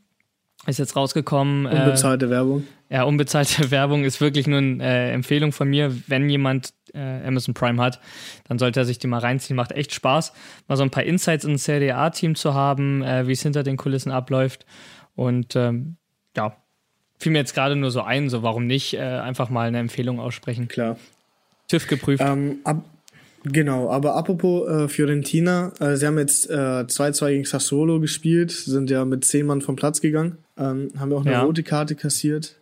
[0.66, 1.66] Ist jetzt rausgekommen.
[1.66, 2.64] Äh, unbezahlte äh, Werbung.
[2.88, 5.94] Ja, unbezahlte Werbung ist wirklich nur eine äh, Empfehlung von mir.
[6.08, 8.00] Wenn jemand äh, Amazon Prime hat,
[8.48, 9.56] dann sollte er sich die mal reinziehen.
[9.56, 10.32] Macht echt Spaß,
[10.66, 14.10] mal so ein paar Insights ins Serie A-Team zu haben, wie es hinter den Kulissen
[14.10, 14.66] abläuft.
[15.16, 15.96] Und ähm,
[16.36, 16.56] ja,
[17.18, 20.20] fiel mir jetzt gerade nur so ein, so warum nicht äh, einfach mal eine Empfehlung
[20.20, 20.68] aussprechen.
[20.68, 20.98] Klar.
[21.68, 22.22] TÜV geprüft.
[22.24, 22.84] Ähm, ab,
[23.42, 28.90] genau, aber apropos äh, Fiorentina, äh, sie haben jetzt 2-2 äh, gegen Sassuolo gespielt, sind
[28.90, 31.42] ja mit zehn Mann vom Platz gegangen, ähm, haben ja auch eine ja.
[31.42, 32.56] rote Karte kassiert.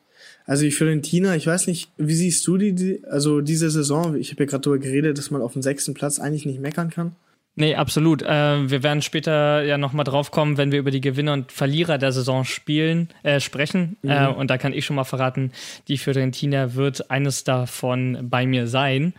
[0.47, 4.31] Also die Fiorentina, ich weiß nicht, wie siehst du die, die also diese Saison, ich
[4.31, 7.17] habe ja gerade darüber geredet, dass man auf dem sechsten Platz eigentlich nicht meckern kann.
[7.57, 8.23] Nee, absolut.
[8.23, 11.99] Äh, wir werden später ja nochmal drauf kommen, wenn wir über die Gewinner und Verlierer
[11.99, 13.97] der Saison spielen, äh, sprechen.
[14.03, 14.11] Mhm.
[14.11, 15.53] Äh, und da kann ich schon mal verraten,
[15.87, 19.15] die Fiorentina wird eines davon bei mir sein.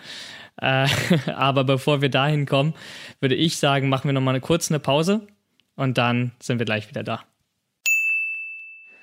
[0.62, 0.88] Äh,
[1.36, 2.74] aber bevor wir dahin kommen,
[3.21, 5.28] würde ich sagen, machen wir nochmal eine kurze Pause
[5.76, 7.24] und dann sind wir gleich wieder da.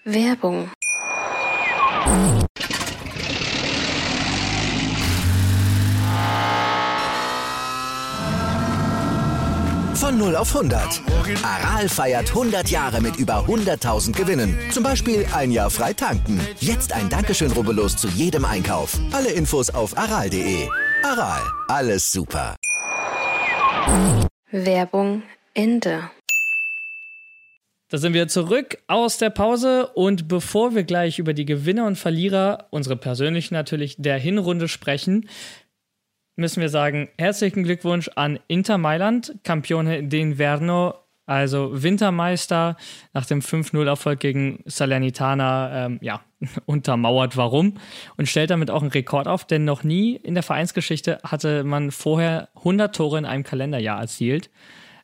[0.05, 0.69] Werbung
[10.23, 11.03] 0 auf 100.
[11.43, 14.57] Aral feiert 100 Jahre mit über 100.000 Gewinnen.
[14.71, 16.41] Zum Beispiel ein Jahr frei tanken.
[16.61, 18.97] Jetzt ein Dankeschön, rubbellos zu jedem Einkauf.
[19.11, 20.69] Alle Infos auf aral.de.
[21.03, 22.55] Aral, alles super.
[24.53, 26.09] Werbung Ende.
[27.91, 31.99] Da sind wir zurück aus der Pause und bevor wir gleich über die Gewinner und
[31.99, 35.29] Verlierer, unsere persönlichen natürlich, der Hinrunde sprechen,
[36.37, 40.95] müssen wir sagen, herzlichen Glückwunsch an Inter Mailand, Campione d'Inverno,
[41.27, 42.77] also Wintermeister
[43.13, 46.21] nach dem 5-0-Erfolg gegen Salernitana, ähm, ja,
[46.67, 47.75] untermauert warum
[48.17, 51.91] und stellt damit auch einen Rekord auf, denn noch nie in der Vereinsgeschichte hatte man
[51.91, 54.51] vorher 100 Tore in einem Kalenderjahr erzielt.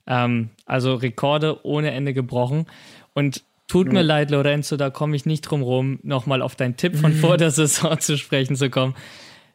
[0.07, 2.67] Ähm, also Rekorde ohne Ende gebrochen.
[3.15, 6.97] Und tut mir leid, Lorenzo, da komme ich nicht drum rum, nochmal auf deinen Tipp
[6.97, 8.95] von vor der Saison zu sprechen zu kommen.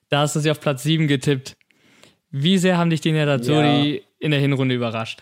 [0.09, 1.57] Da hast du sie auf Platz 7 getippt.
[2.35, 4.01] Wie sehr haben dich die Nerazzurri Ja.
[4.19, 5.21] in der Hinrunde überrascht?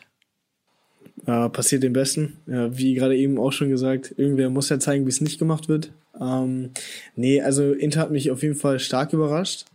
[1.26, 2.38] Äh, passiert dem Besten.
[2.48, 5.68] Ja, wie gerade eben auch schon gesagt, irgendwer muss ja zeigen, wie es nicht gemacht
[5.68, 5.92] wird.
[6.20, 6.72] Ähm,
[7.18, 9.66] nee, also Inter hat mich auf jeden Fall stark überrascht.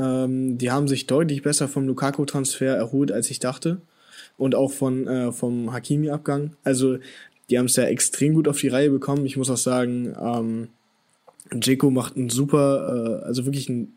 [0.00, 3.80] Ähm, die haben sich deutlich besser vom Lukaku-Transfer erholt, als ich dachte.
[4.36, 6.56] Und auch von, äh, vom Hakimi-Abgang.
[6.64, 6.98] Also,
[7.50, 9.24] die haben es ja extrem gut auf die Reihe bekommen.
[9.26, 10.68] Ich muss auch sagen, ähm,
[11.54, 13.92] Dzeko macht einen super, äh, also wirklich einen,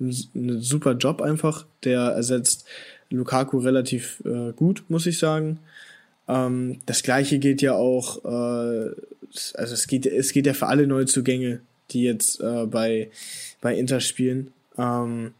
[0.00, 1.66] einen super Job einfach.
[1.84, 2.66] Der ersetzt
[3.10, 5.58] Lukaku relativ äh, gut, muss ich sagen.
[6.28, 8.90] Ähm, das gleiche gilt ja auch, äh,
[9.54, 13.10] also es geht, es geht ja für alle Neuzugänge, die jetzt äh, bei,
[13.60, 14.52] bei Inter spielen.
[14.76, 15.32] Ähm,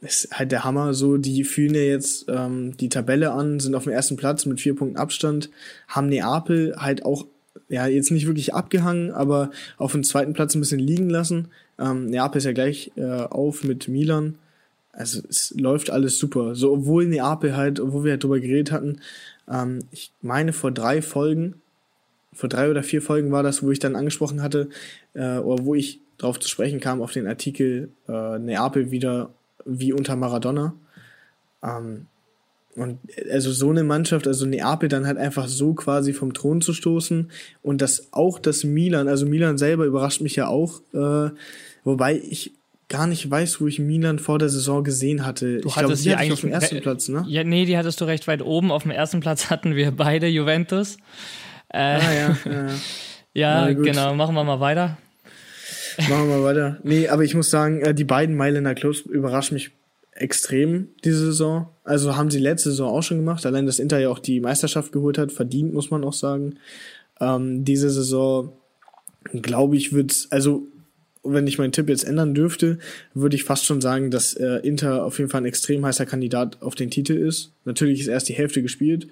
[0.00, 3.84] ist halt der Hammer so, die fühlen ja jetzt ähm, die Tabelle an, sind auf
[3.84, 5.50] dem ersten Platz mit vier Punkten Abstand,
[5.88, 7.26] haben Neapel halt auch,
[7.68, 11.48] ja, jetzt nicht wirklich abgehangen, aber auf dem zweiten Platz ein bisschen liegen lassen.
[11.78, 14.38] Ähm, Neapel ist ja gleich äh, auf mit Milan.
[14.92, 16.54] Also es läuft alles super.
[16.54, 19.00] So, obwohl Neapel halt, obwohl wir halt drüber geredet hatten,
[19.50, 21.60] ähm, ich meine vor drei Folgen,
[22.32, 24.68] vor drei oder vier Folgen war das, wo ich dann angesprochen hatte,
[25.14, 29.30] äh, oder wo ich drauf zu sprechen kam auf den Artikel äh, Neapel wieder
[29.64, 30.74] wie unter Maradona.
[31.62, 32.06] Ähm,
[32.76, 32.98] und
[33.30, 37.30] also so eine Mannschaft, also Neapel dann halt einfach so quasi vom Thron zu stoßen
[37.62, 41.30] und das auch das Milan, also Milan selber überrascht mich ja auch, äh,
[41.84, 42.52] wobei ich
[42.88, 45.60] gar nicht weiß, wo ich Milan vor der Saison gesehen hatte.
[45.60, 47.24] Du ich hattest die eigentlich auf dem ersten Platz, ne?
[47.28, 48.70] Ja, nee, die hattest du recht weit oben.
[48.70, 50.96] Auf dem ersten Platz hatten wir beide Juventus.
[51.68, 52.36] Äh, Ah ja, ja,
[53.32, 53.68] ja.
[53.68, 54.14] ja, genau.
[54.14, 54.98] Machen wir mal weiter.
[56.08, 56.78] Machen wir weiter.
[56.82, 59.70] Nee, aber ich muss sagen, äh, die beiden Mailänder Clubs überraschen mich
[60.14, 61.68] extrem diese Saison.
[61.82, 63.44] Also haben sie letzte Saison auch schon gemacht.
[63.46, 66.56] Allein, dass Inter ja auch die Meisterschaft geholt hat, verdient, muss man auch sagen.
[67.20, 68.52] Ähm, diese Saison,
[69.32, 70.66] glaube ich, wird's, also
[71.24, 72.78] wenn ich meinen Tipp jetzt ändern dürfte,
[73.14, 76.60] würde ich fast schon sagen, dass äh, Inter auf jeden Fall ein extrem heißer Kandidat
[76.62, 77.52] auf den Titel ist.
[77.64, 79.08] Natürlich ist erst die Hälfte gespielt,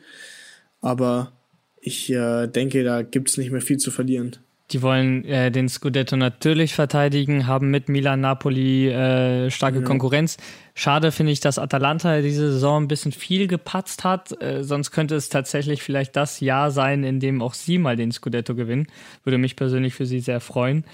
[0.81, 1.33] aber
[1.81, 4.37] ich äh, denke, da gibt's nicht mehr viel zu verlieren.
[4.71, 10.39] Die wollen äh, den Scudetto natürlich verteidigen, haben mit Milan, Napoli äh, starke Konkurrenz.
[10.75, 14.41] Schade finde ich, dass Atalanta diese Saison ein bisschen viel gepatzt hat.
[14.41, 18.13] Äh, sonst könnte es tatsächlich vielleicht das Jahr sein, in dem auch sie mal den
[18.13, 18.87] Scudetto gewinnen.
[19.25, 20.85] Würde mich persönlich für sie sehr freuen.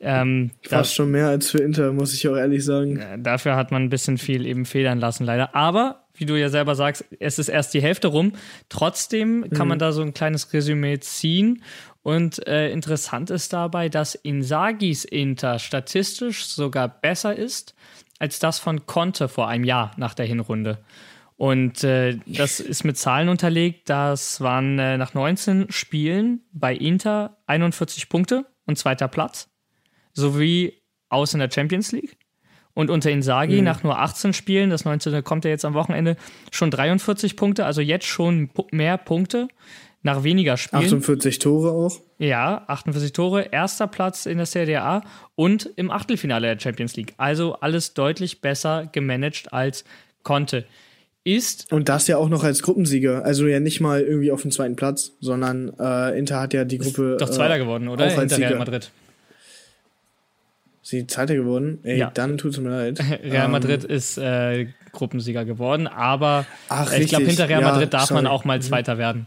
[0.00, 3.00] Ähm, Fast schon mehr als für Inter, muss ich auch ehrlich sagen.
[3.18, 5.54] Dafür hat man ein bisschen viel eben federn lassen, leider.
[5.56, 8.32] Aber, wie du ja selber sagst, es ist erst die Hälfte rum.
[8.68, 11.62] Trotzdem kann man da so ein kleines Resümee ziehen.
[12.02, 17.74] Und äh, interessant ist dabei, dass Insagis Inter statistisch sogar besser ist
[18.18, 20.78] als das von Conte vor einem Jahr nach der Hinrunde.
[21.36, 23.88] Und äh, das ist mit Zahlen unterlegt.
[23.88, 29.48] Das waren äh, nach 19 Spielen bei Inter 41 Punkte und zweiter Platz
[30.12, 32.16] sowie aus in der Champions League.
[32.74, 35.24] Und unter Insagi nach nur 18 Spielen, das 19.
[35.24, 36.16] kommt ja jetzt am Wochenende,
[36.52, 39.48] schon 43 Punkte, also jetzt schon mehr Punkte
[40.02, 40.84] nach weniger Spielen.
[40.84, 42.00] 48 Tore auch.
[42.18, 45.02] Ja, 48 Tore, erster Platz in der Serie A
[45.34, 47.14] und im Achtelfinale der Champions League.
[47.16, 49.84] Also alles deutlich besser gemanagt als
[50.22, 50.64] Conte.
[51.24, 53.24] Ist Und das ja auch noch als Gruppensieger.
[53.24, 56.78] Also ja nicht mal irgendwie auf dem zweiten Platz, sondern äh, Inter hat ja die
[56.78, 57.16] Gruppe.
[57.20, 58.06] doch Zweiter äh, geworden, oder?
[58.06, 58.58] Auch als Hinter Real.
[58.58, 58.90] Madrid.
[60.82, 61.80] Sie Zweiter geworden?
[61.82, 62.10] Ey, Ja.
[62.14, 63.00] dann tut's mir leid.
[63.22, 67.72] Real Ähm, Madrid ist äh, Gruppensieger geworden, aber Ach, äh, ich glaube, hinter Real Ja,
[67.72, 68.22] Madrid darf man sorry.
[68.22, 68.26] Mhm.
[68.28, 69.26] auch mal Zweiter werden.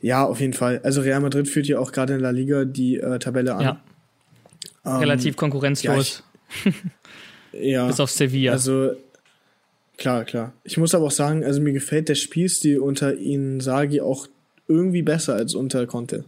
[0.00, 0.80] Ja, auf jeden Fall.
[0.82, 3.62] Also Real Madrid führt ja auch gerade in La Liga die äh, Tabelle an.
[3.62, 3.80] Ja,
[4.84, 6.22] Ähm, relativ konkurrenzlos,
[7.52, 8.52] ja, bis auf Sevilla.
[8.52, 8.92] Also
[9.98, 10.52] klar, klar.
[10.64, 14.26] Ich muss aber auch sagen, also mir gefällt der Spielstil unter Inzaghi auch
[14.68, 16.24] irgendwie besser als unter Conte.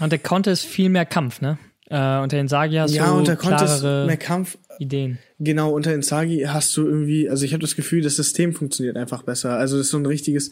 [0.00, 1.58] Und der Conte ist viel mehr Kampf, ne?
[1.88, 4.58] Äh, unter den Sagi hast Ja, du unter Conte ist klarere mehr Kampf.
[4.80, 5.18] Ideen.
[5.38, 9.22] Genau, unter Inzaghi hast du irgendwie, also ich habe das Gefühl, das System funktioniert einfach
[9.22, 9.52] besser.
[9.56, 10.50] Also das ist so ein richtiges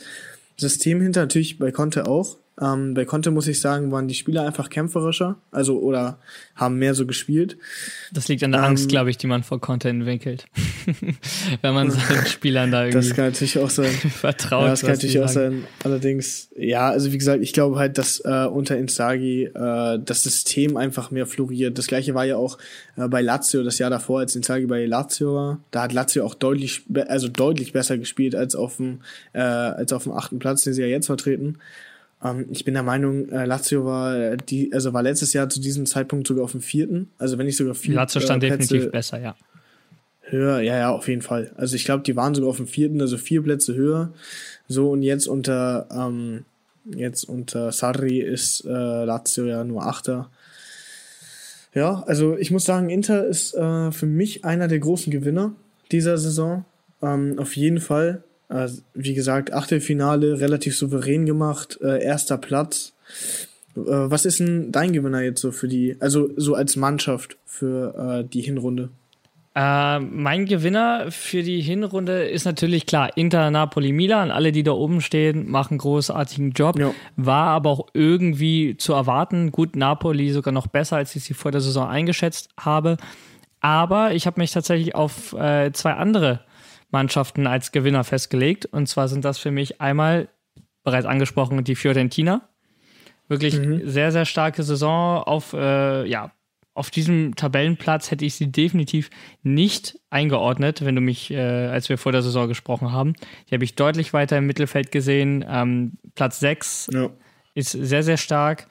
[0.57, 2.37] System hinter, natürlich bei Conte auch.
[2.61, 6.19] Ähm, bei Conte muss ich sagen, waren die Spieler einfach kämpferischer, also oder
[6.55, 7.57] haben mehr so gespielt.
[8.12, 10.45] Das liegt an der Ähm, Angst, glaube ich, die man vor Conte entwickelt.
[11.62, 13.87] Wenn man seinen Spielern da irgendwie Das kann natürlich auch sein.
[13.93, 14.65] vertraut.
[14.65, 15.62] Ja, das kann natürlich auch sagen.
[15.62, 15.69] sein.
[15.83, 20.77] Allerdings, ja, also wie gesagt, ich glaube halt, dass äh, unter Inzaghi äh, das System
[20.77, 21.79] einfach mehr floriert.
[21.79, 22.59] Das gleiche war ja auch
[22.97, 25.61] äh, bei Lazio das Jahr davor, als Inzaghi bei Lazio war.
[25.71, 29.01] Da hat Lazio auch deutlich, also deutlich besser gespielt als auf dem
[29.33, 31.59] äh, als auf dem achten Platz, den sie ja jetzt vertreten.
[32.25, 35.61] Ähm, ich bin der Meinung, äh, Lazio war äh, die, also war letztes Jahr zu
[35.61, 37.11] diesem Zeitpunkt sogar auf dem vierten.
[37.19, 37.95] Also wenn nicht sogar vier.
[37.95, 39.37] Lazio stand äh, definitiv besser, ja.
[40.21, 41.53] Höher, ja, ja, auf jeden Fall.
[41.57, 44.13] Also ich glaube, die waren sogar auf dem vierten, also vier Plätze höher.
[44.69, 46.45] So und jetzt unter ähm,
[46.87, 50.31] jetzt unter Sarri ist äh, Lazio ja nur Achter.
[51.75, 55.55] Ja, also ich muss sagen, Inter ist äh, für mich einer der großen Gewinner
[55.91, 56.65] dieser Saison.
[57.03, 58.23] Ähm, auf jeden Fall.
[58.53, 62.93] Äh, wie gesagt, Achtelfinale relativ souverän gemacht, äh, erster Platz.
[63.77, 68.23] Äh, was ist denn dein Gewinner jetzt so für die, also so als Mannschaft für
[68.25, 68.91] äh, die Hinrunde?
[69.55, 74.31] Äh, mein Gewinner für die Hinrunde ist natürlich klar Inter, Napoli, Milan.
[74.31, 76.79] Alle, die da oben stehen, machen großartigen Job.
[76.79, 76.93] Ja.
[77.17, 79.53] War aber auch irgendwie zu erwarten.
[79.53, 82.97] Gut, Napoli sogar noch besser, als ich sie vor der Saison eingeschätzt habe.
[83.61, 86.41] Aber ich habe mich tatsächlich auf äh, zwei andere
[86.93, 88.67] Mannschaften als Gewinner festgelegt.
[88.67, 90.29] Und zwar sind das für mich einmal
[90.85, 92.49] bereits angesprochen die Fiorentina.
[93.29, 93.89] Wirklich mhm.
[93.89, 96.33] sehr, sehr starke Saison auf äh, ja,
[96.75, 99.11] auf diesem Tabellenplatz hätte ich sie definitiv
[99.43, 103.13] nicht eingeordnet, wenn du mich, äh, als wir vor der Saison gesprochen haben.
[103.49, 105.45] Die habe ich deutlich weiter im Mittelfeld gesehen.
[105.47, 107.11] Ähm, Platz 6 ja.
[107.55, 108.69] ist sehr, sehr stark.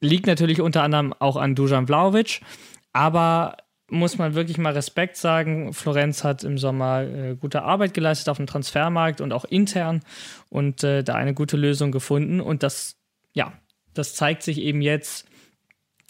[0.00, 2.40] Liegt natürlich unter anderem auch an Dujan Vlaovic,
[2.92, 3.56] aber
[3.90, 5.72] muss man wirklich mal Respekt sagen.
[5.72, 10.00] Florenz hat im Sommer äh, gute Arbeit geleistet auf dem Transfermarkt und auch intern
[10.48, 12.40] und äh, da eine gute Lösung gefunden.
[12.40, 12.96] Und das,
[13.32, 13.52] ja,
[13.94, 15.26] das zeigt sich eben jetzt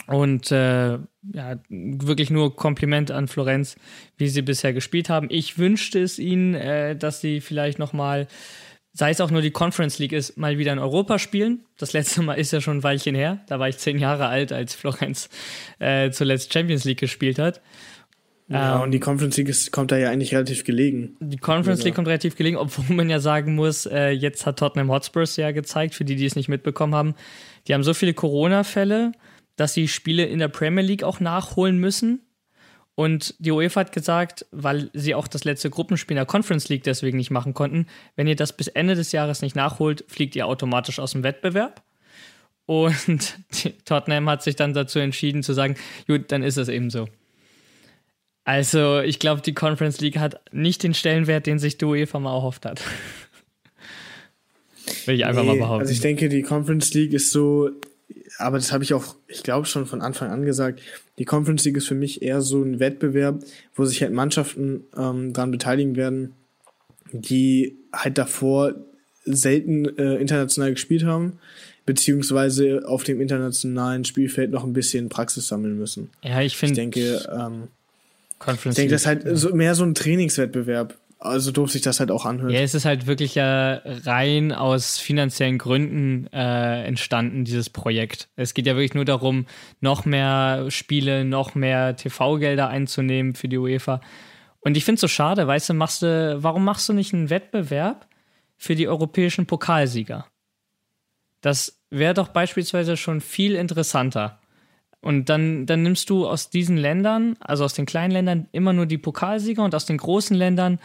[0.07, 3.77] und äh, ja, wirklich nur Kompliment an Florenz,
[4.17, 5.29] wie sie bisher gespielt haben.
[5.31, 8.27] Ich wünschte es ihnen, äh, dass sie vielleicht nochmal,
[8.93, 11.65] sei es auch nur die Conference League ist, mal wieder in Europa spielen.
[11.79, 13.41] Das letzte Mal ist ja schon ein Weilchen her.
[13.47, 15.29] Da war ich zehn Jahre alt, als Florenz
[15.79, 17.61] äh, zuletzt Champions League gespielt hat.
[18.49, 21.17] Ja, ähm, und die Conference League ist, kommt da ja eigentlich relativ gelegen.
[21.21, 24.59] Die Conference also League kommt relativ gelegen, obwohl man ja sagen muss, äh, jetzt hat
[24.59, 27.15] Tottenham Hotspurs ja gezeigt, für die, die es nicht mitbekommen haben,
[27.69, 29.13] die haben so viele Corona-Fälle
[29.61, 32.23] dass sie Spiele in der Premier League auch nachholen müssen.
[32.95, 36.85] Und die UEFA hat gesagt, weil sie auch das letzte Gruppenspiel in der Conference League
[36.85, 40.47] deswegen nicht machen konnten, wenn ihr das bis Ende des Jahres nicht nachholt, fliegt ihr
[40.47, 41.83] automatisch aus dem Wettbewerb.
[42.67, 43.39] Und
[43.85, 45.77] Tottenham hat sich dann dazu entschieden zu sagen,
[46.07, 47.09] gut, dann ist es eben so.
[48.45, 52.35] Also ich glaube, die Conference League hat nicht den Stellenwert, den sich die UEFA mal
[52.35, 52.83] erhofft hat.
[55.07, 55.83] Will ich einfach nee, mal behaupten.
[55.83, 57.71] Also ich denke, die Conference League ist so
[58.39, 60.81] aber das habe ich auch, ich glaube, schon von Anfang an gesagt.
[61.21, 65.35] Die Conference League ist für mich eher so ein Wettbewerb, wo sich halt Mannschaften ähm,
[65.35, 66.33] daran beteiligen werden,
[67.13, 68.75] die halt davor
[69.27, 71.39] selten äh, international gespielt haben,
[71.85, 76.09] beziehungsweise auf dem internationalen Spielfeld noch ein bisschen Praxis sammeln müssen.
[76.23, 76.73] Ja, ich finde.
[76.73, 77.69] Ich denke, ähm,
[78.39, 80.97] Conference ich denke, das ist halt so, mehr so ein Trainingswettbewerb.
[81.23, 82.51] Also durfte sich das halt auch anhören.
[82.51, 88.31] Ja, es ist halt wirklich ja rein aus finanziellen Gründen äh, entstanden, dieses Projekt.
[88.37, 89.45] Es geht ja wirklich nur darum,
[89.81, 94.01] noch mehr Spiele, noch mehr TV-Gelder einzunehmen für die UEFA.
[94.61, 97.29] Und ich finde es so schade, weißt du, machst du, warum machst du nicht einen
[97.29, 98.07] Wettbewerb
[98.57, 100.27] für die europäischen Pokalsieger?
[101.43, 104.41] Das wäre doch beispielsweise schon viel interessanter.
[105.03, 108.87] Und dann, dann nimmst du aus diesen Ländern, also aus den kleinen Ländern, immer nur
[108.87, 110.79] die Pokalsieger und aus den großen Ländern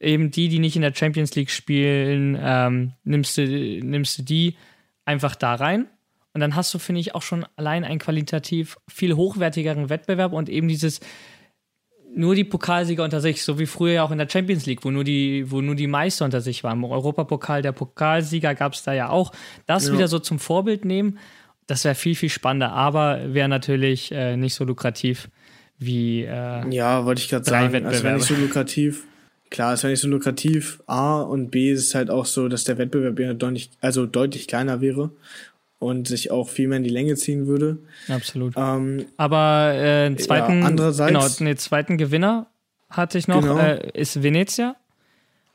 [0.00, 4.56] eben die, die nicht in der Champions League spielen, ähm, nimmst, du, nimmst du die
[5.04, 5.86] einfach da rein.
[6.34, 10.48] Und dann hast du, finde ich, auch schon allein einen qualitativ viel hochwertigeren Wettbewerb und
[10.48, 11.00] eben dieses
[12.14, 14.90] nur die Pokalsieger unter sich, so wie früher ja auch in der Champions League, wo
[14.90, 16.78] nur die, wo nur die Meister unter sich waren.
[16.78, 19.32] Im Europapokal der Pokalsieger gab es da ja auch.
[19.66, 19.92] Das ja.
[19.92, 21.18] wieder so zum Vorbild nehmen,
[21.66, 25.28] das wäre viel, viel spannender, aber wäre natürlich äh, nicht so lukrativ
[25.78, 27.72] wie äh, Ja, wollte ich gerade sagen.
[27.84, 29.04] Das wäre nicht so lukrativ.
[29.50, 30.82] Klar, es wäre nicht so lukrativ.
[30.86, 34.46] A und B ist es halt auch so, dass der Wettbewerb ja deutlich, also deutlich
[34.46, 35.10] kleiner wäre
[35.78, 37.78] und sich auch viel mehr in die Länge ziehen würde.
[38.08, 38.54] Absolut.
[38.56, 42.48] Ähm, Aber äh, zweiten, ja, andererseits, genau, nee, zweiten Gewinner
[42.90, 43.58] hatte ich noch, genau.
[43.58, 44.76] äh, ist Venezia.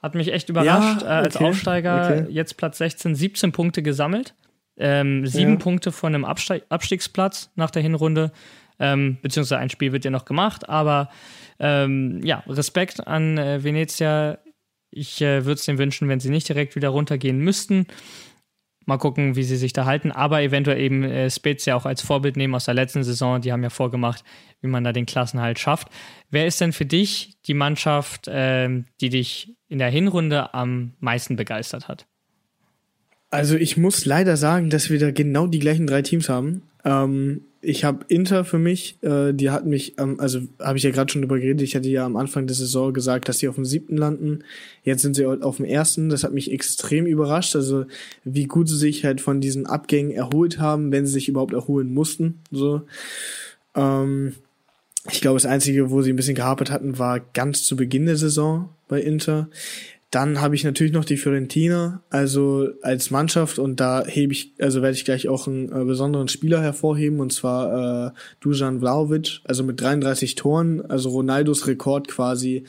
[0.01, 1.01] Hat mich echt überrascht.
[1.01, 2.25] Ja, okay, äh, als Aufsteiger okay.
[2.29, 4.33] jetzt Platz 16, 17 Punkte gesammelt.
[4.75, 5.59] Ähm, sieben ja.
[5.59, 8.31] Punkte von einem Abste Abstiegsplatz nach der Hinrunde.
[8.79, 11.09] Ähm, beziehungsweise ein Spiel wird ja noch gemacht, aber
[11.59, 14.39] ähm, ja, Respekt an äh, Venezia.
[14.89, 17.87] Ich äh, würde es denen wünschen, wenn sie nicht direkt wieder runtergehen müssten.
[18.85, 22.35] Mal gucken, wie sie sich da halten, aber eventuell eben äh, Spezia auch als Vorbild
[22.35, 23.39] nehmen aus der letzten Saison.
[23.39, 24.23] Die haben ja vorgemacht,
[24.61, 25.87] wie man da den Klassenhalt schafft.
[26.29, 31.37] Wer ist denn für dich die Mannschaft, äh, die dich in der Hinrunde am meisten
[31.37, 32.05] begeistert hat?
[33.29, 36.63] Also ich muss leider sagen, dass wir da genau die gleichen drei Teams haben.
[36.85, 40.91] Ähm, ich habe Inter für mich, äh, die hat mich, ähm, also habe ich ja
[40.91, 43.55] gerade schon drüber geredet, ich hatte ja am Anfang der Saison gesagt, dass sie auf
[43.55, 44.43] dem siebten landen.
[44.83, 46.09] Jetzt sind sie auf dem ersten.
[46.09, 47.55] Das hat mich extrem überrascht.
[47.55, 47.85] Also
[48.25, 51.93] wie gut sie sich halt von diesen Abgängen erholt haben, wenn sie sich überhaupt erholen
[51.93, 52.41] mussten.
[52.51, 52.81] So.
[53.75, 54.33] Ähm,
[55.09, 58.17] ich glaube, das Einzige, wo sie ein bisschen gehapert hatten, war ganz zu Beginn der
[58.17, 59.47] Saison bei Inter.
[60.13, 64.83] Dann habe ich natürlich noch die Fiorentina, also als Mannschaft und da hebe ich, also
[64.83, 69.63] werde ich gleich auch einen äh, besonderen Spieler hervorheben und zwar äh, Dusan Vlaovic, also
[69.63, 72.65] mit 33 Toren, also Ronaldos Rekord quasi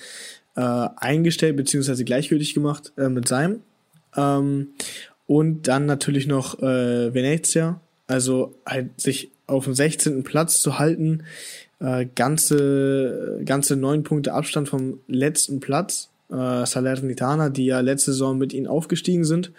[0.57, 3.61] äh, eingestellt beziehungsweise gleichgültig gemacht äh, mit seinem.
[4.16, 4.68] Ähm,
[5.26, 10.22] und dann natürlich noch äh, Venezia, also halt sich auf dem 16.
[10.22, 11.24] Platz zu halten,
[11.78, 18.38] äh, ganze ganze neun Punkte Abstand vom letzten Platz äh, Salernitana, die ja letzte Saison
[18.38, 19.52] mit ihnen aufgestiegen sind.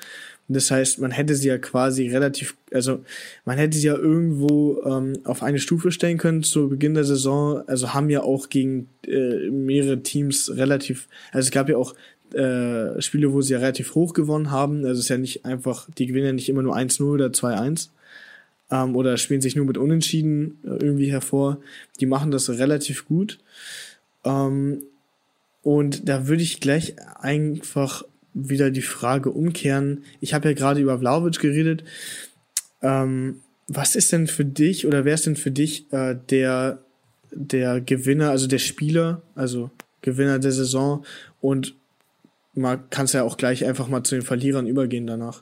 [0.47, 3.03] Das heißt, man hätte sie ja quasi relativ, also
[3.45, 7.63] man hätte sie ja irgendwo ähm, auf eine Stufe stellen können zu Beginn der Saison.
[7.67, 11.95] Also haben ja auch gegen äh, mehrere Teams relativ, also es gab ja auch
[12.33, 14.85] äh, Spiele, wo sie ja relativ hoch gewonnen haben.
[14.85, 17.89] Also es ist ja nicht einfach, die gewinnen ja nicht immer nur 1-0 oder 2-1
[18.71, 21.59] ähm, oder spielen sich nur mit Unentschieden äh, irgendwie hervor.
[21.99, 23.39] Die machen das relativ gut.
[24.23, 24.83] Ähm,
[25.65, 28.03] und da würde ich gleich einfach
[28.35, 30.03] wieder die Frage umkehren.
[30.21, 31.83] Ich habe ja gerade über Vlaovic geredet.
[32.83, 36.83] Ähm, was ist denn für dich oder wer ist denn für dich äh, der,
[37.31, 39.71] der Gewinner, also der Spieler, also
[40.03, 41.03] Gewinner der Saison
[41.41, 41.73] und
[42.53, 45.41] man kann es ja auch gleich einfach mal zu den Verlierern übergehen danach.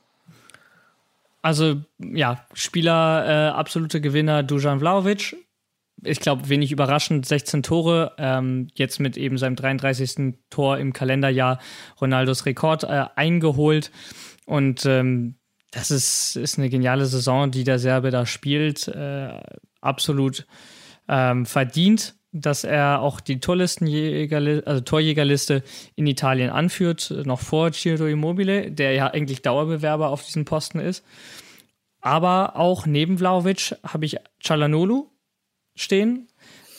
[1.41, 5.35] Also ja, Spieler, äh, absolute Gewinner Dujan Vlaovic
[6.01, 10.35] ich glaube, wenig überraschend, 16 Tore, ähm, jetzt mit eben seinem 33.
[10.49, 11.59] Tor im Kalenderjahr
[12.01, 13.91] Ronaldos Rekord äh, eingeholt.
[14.45, 15.35] Und ähm,
[15.71, 18.87] das ist, ist eine geniale Saison, die der Serbe da spielt.
[18.87, 19.39] Äh,
[19.81, 20.45] absolut
[21.07, 25.63] ähm, verdient, dass er auch die also Torjägerliste
[25.95, 31.05] in Italien anführt, noch vor Ciro Immobile, der ja eigentlich Dauerbewerber auf diesen Posten ist.
[32.01, 35.09] Aber auch neben Vlaovic habe ich Cialanolu,
[35.75, 36.27] stehen,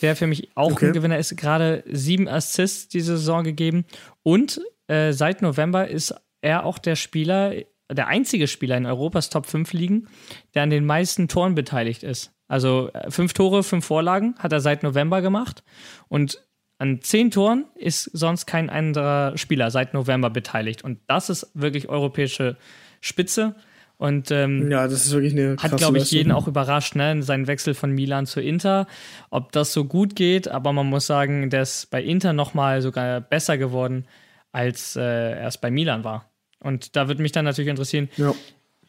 [0.03, 0.86] der für mich auch okay.
[0.86, 1.36] ein Gewinner ist.
[1.36, 3.84] Gerade sieben Assists diese Saison gegeben.
[4.22, 7.55] Und äh, seit November ist er auch der Spieler,
[7.90, 10.09] der einzige Spieler in Europas Top 5 Ligen,
[10.55, 12.32] der an den meisten Toren beteiligt ist.
[12.49, 15.64] Also äh, fünf Tore, fünf Vorlagen hat er seit November gemacht.
[16.09, 16.42] Und
[16.78, 20.82] an zehn Toren ist sonst kein anderer Spieler seit November beteiligt.
[20.84, 22.57] Und das ist wirklich europäische
[23.01, 23.55] Spitze.
[23.97, 27.22] Und ähm, ja, das ist wirklich eine hat, glaube ich, jeden auch überrascht, ne?
[27.22, 28.86] Sein Wechsel von Milan zu Inter.
[29.30, 33.20] Ob das so gut geht, aber man muss sagen, der ist bei Inter nochmal sogar
[33.20, 34.07] besser geworden,
[34.53, 36.28] als äh, er es bei Milan war.
[36.61, 38.34] Und da würde mich dann natürlich interessieren, ja.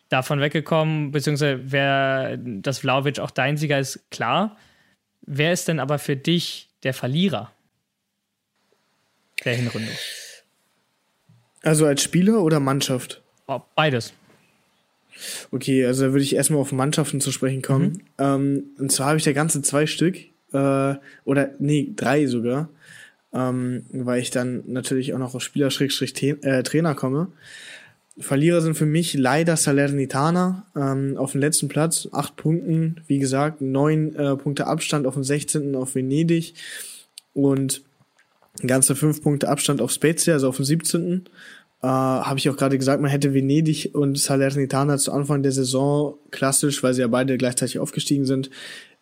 [0.09, 4.57] davon weggekommen, beziehungsweise wer das Vlaovic auch dein Sieger ist, klar.
[5.21, 7.51] Wer ist denn aber für dich der Verlierer
[9.43, 9.91] der Hinrunde?
[11.63, 13.21] Also als Spieler oder Mannschaft?
[13.75, 14.13] Beides.
[15.51, 17.86] Okay, also da würde ich erstmal auf Mannschaften zu sprechen kommen.
[17.86, 17.99] Mhm.
[18.18, 20.18] Ähm, und zwar habe ich da ganze zwei Stück,
[20.53, 20.95] äh,
[21.26, 22.70] oder nee, drei sogar,
[23.34, 27.28] ähm, weil ich dann natürlich auch noch auf Spieler-Trainer äh, komme.
[28.18, 33.59] Verlierer sind für mich leider Salernitana ähm, auf dem letzten Platz, acht Punkten, wie gesagt,
[33.59, 35.76] neun äh, Punkte Abstand auf dem 16.
[35.76, 36.53] auf Venedig
[37.34, 37.82] und
[38.66, 41.26] ganze fünf Punkte Abstand auf Spezia, also auf dem 17.
[41.86, 46.17] Äh, Habe ich auch gerade gesagt, man hätte Venedig und Salernitana zu Anfang der Saison
[46.31, 48.49] klassisch, weil sie ja beide gleichzeitig aufgestiegen sind,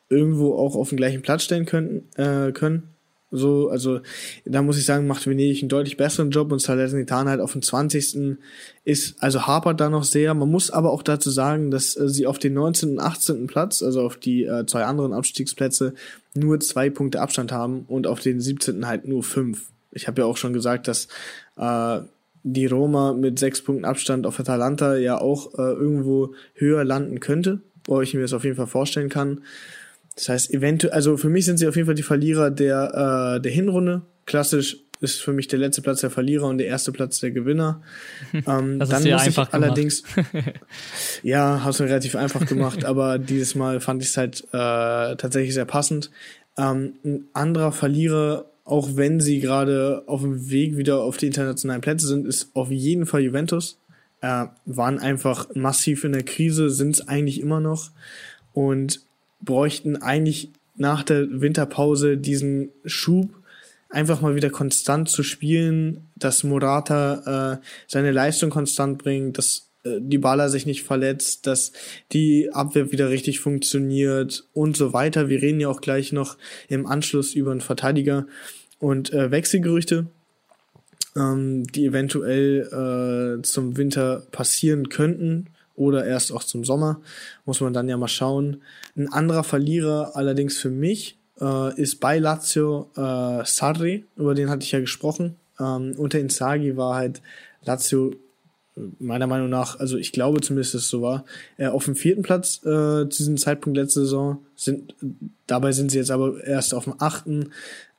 [0.10, 2.10] irgendwo auch auf den gleichen Platz stellen können.
[2.18, 2.90] Äh, können.
[3.32, 4.02] So, also
[4.44, 7.62] da muss ich sagen, macht Venedig einen deutlich besseren Job und Salernitana halt auf dem
[7.62, 8.38] 20.
[8.84, 10.34] ist, also hapert da noch sehr.
[10.34, 12.90] Man muss aber auch dazu sagen, dass äh, sie auf den 19.
[12.90, 13.48] und 18.
[13.48, 15.94] Platz, also auf die äh, zwei anderen Abstiegsplätze,
[16.34, 18.86] nur zwei Punkte Abstand haben und auf den 17.
[18.86, 19.72] halt nur fünf.
[19.94, 21.08] Ich habe ja auch schon gesagt, dass
[21.56, 22.02] äh,
[22.44, 27.62] die Roma mit sechs Punkten Abstand auf Atalanta ja auch äh, irgendwo höher landen könnte,
[27.86, 29.42] wo ich mir das auf jeden Fall vorstellen kann.
[30.16, 33.42] Das heißt, eventuell, also für mich sind sie auf jeden Fall die Verlierer der, äh,
[33.42, 34.04] der Hinrunde.
[34.26, 37.82] Klassisch ist für mich der letzte Platz der Verlierer und der erste Platz der Gewinner.
[38.48, 40.04] Ähm, das dann ist muss einfach ich allerdings,
[41.24, 45.54] ja, hast du relativ einfach gemacht, aber dieses Mal fand ich es halt äh, tatsächlich
[45.54, 46.10] sehr passend.
[46.58, 51.82] Ähm, ein anderer Verlierer auch wenn sie gerade auf dem Weg wieder auf die internationalen
[51.82, 53.78] Plätze sind, ist auf jeden Fall Juventus.
[54.22, 57.92] Äh, waren einfach massiv in der Krise, sind es eigentlich immer noch
[58.54, 59.02] und
[59.42, 63.30] bräuchten eigentlich nach der Winterpause diesen Schub,
[63.90, 70.00] einfach mal wieder konstant zu spielen, dass Morata äh, seine Leistung konstant bringt, dass äh,
[70.00, 71.72] die Baller sich nicht verletzt, dass
[72.12, 75.30] die Abwehr wieder richtig funktioniert und so weiter.
[75.30, 76.38] Wir reden ja auch gleich noch
[76.70, 78.28] im Anschluss über einen Verteidiger
[78.80, 80.08] und äh, Wechselgerüchte,
[81.16, 87.02] ähm, die eventuell äh, zum Winter passieren könnten oder erst auch zum Sommer.
[87.46, 88.62] Muss man dann ja mal schauen.
[88.96, 94.64] Ein anderer Verlierer allerdings für mich äh, ist bei Lazio äh, Sarri, über den hatte
[94.64, 95.36] ich ja gesprochen.
[95.60, 97.22] Ähm, unter Inzaghi war halt
[97.64, 98.14] Lazio
[99.00, 101.26] meiner Meinung nach, also ich glaube zumindest, dass es so war,
[101.58, 104.40] äh, auf dem vierten Platz äh, zu diesem Zeitpunkt letzte Saison.
[104.56, 104.96] Sind,
[105.48, 107.52] dabei sind sie jetzt aber erst auf dem achten.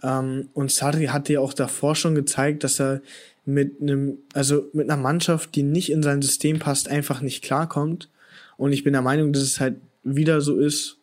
[0.02, 3.02] Ähm, und Sarri hatte ja auch davor schon gezeigt, dass er
[3.44, 8.08] mit einem, also mit einer Mannschaft, die nicht in sein System passt, einfach nicht klarkommt.
[8.56, 10.98] Und ich bin der Meinung, dass es halt wieder so ist.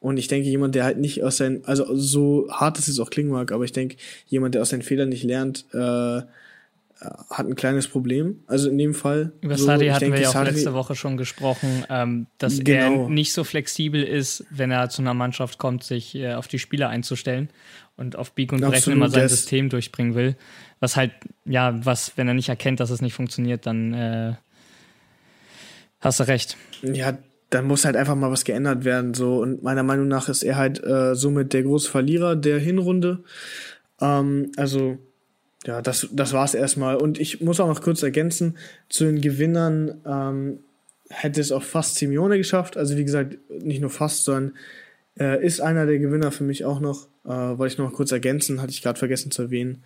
[0.00, 3.08] Und ich denke, jemand, der halt nicht aus seinen, also so hart es jetzt auch
[3.08, 3.96] klingen mag, aber ich denke,
[4.26, 6.20] jemand, der aus seinen Fehlern nicht lernt, äh,
[7.30, 8.42] hat ein kleines Problem.
[8.46, 9.32] Also in dem Fall.
[9.40, 13.04] Über so, Sadi hatten denke, wir ja auch letzte Woche schon gesprochen, ähm, dass genau.
[13.04, 16.58] er nicht so flexibel ist, wenn er zu einer Mannschaft kommt, sich äh, auf die
[16.58, 17.48] Spieler einzustellen
[17.96, 20.36] und auf Bieg und Brechen immer sein System durchbringen will.
[20.80, 21.12] Was halt,
[21.44, 24.34] ja, was, wenn er nicht erkennt, dass es nicht funktioniert, dann äh,
[26.00, 26.56] hast du recht.
[26.82, 27.16] Ja,
[27.50, 29.14] dann muss halt einfach mal was geändert werden.
[29.14, 29.40] So.
[29.40, 33.22] Und meiner Meinung nach ist er halt äh, somit der große Verlierer der Hinrunde.
[34.00, 34.98] Ähm, also
[35.66, 36.96] ja, das, das war es erstmal.
[36.96, 38.56] Und ich muss auch noch kurz ergänzen,
[38.88, 40.58] zu den Gewinnern ähm,
[41.08, 42.76] hätte es auch fast Simeone geschafft.
[42.76, 44.54] Also wie gesagt, nicht nur fast, sondern
[45.18, 47.08] äh, ist einer der Gewinner für mich auch noch.
[47.24, 49.82] Äh, wollte ich noch kurz ergänzen, hatte ich gerade vergessen zu erwähnen.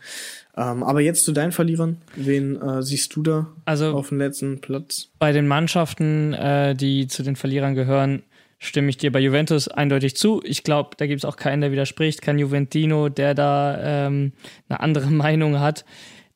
[0.57, 1.99] Ähm, aber jetzt zu deinen Verlierern.
[2.16, 5.09] Wen äh, siehst du da also auf dem letzten Platz?
[5.20, 8.22] Bei den Mannschaften, äh, die zu den Verlierern gehören,
[8.59, 10.42] stimme ich dir bei Juventus eindeutig zu.
[10.44, 12.22] Ich glaube, da gibt es auch keinen, der widerspricht.
[12.22, 14.32] Kein Juventino, der da ähm,
[14.68, 15.84] eine andere Meinung hat.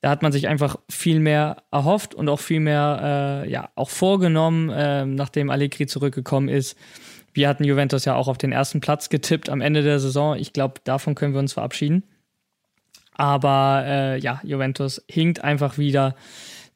[0.01, 3.91] Da hat man sich einfach viel mehr erhofft und auch viel mehr äh, ja, auch
[3.91, 6.77] vorgenommen, äh, nachdem Allegri zurückgekommen ist.
[7.33, 10.37] Wir hatten Juventus ja auch auf den ersten Platz getippt am Ende der Saison.
[10.37, 12.03] Ich glaube, davon können wir uns verabschieden.
[13.15, 16.17] Aber äh, ja, Juventus hinkt einfach wieder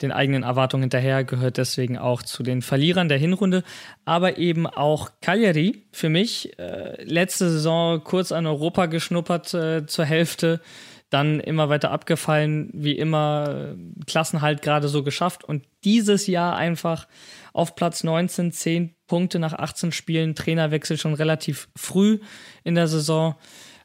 [0.03, 3.62] den eigenen Erwartungen hinterher, gehört deswegen auch zu den Verlierern der Hinrunde.
[4.05, 6.59] Aber eben auch Cagliari für mich.
[6.59, 10.61] Äh, letzte Saison kurz an Europa geschnuppert äh, zur Hälfte,
[11.09, 15.44] dann immer weiter abgefallen, wie immer äh, Klassenhalt gerade so geschafft.
[15.44, 17.07] Und dieses Jahr einfach
[17.53, 22.18] auf Platz 19, 10 Punkte nach 18 Spielen, Trainerwechsel schon relativ früh
[22.64, 23.36] in der Saison.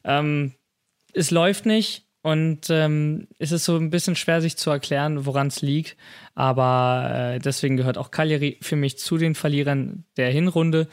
[0.04, 0.52] Ähm,
[1.14, 5.48] es läuft nicht und ähm, es ist so ein bisschen schwer, sich zu erklären, woran
[5.48, 5.96] es liegt.
[6.34, 10.88] Aber äh, deswegen gehört auch Cagliari für mich zu den Verlierern der Hinrunde.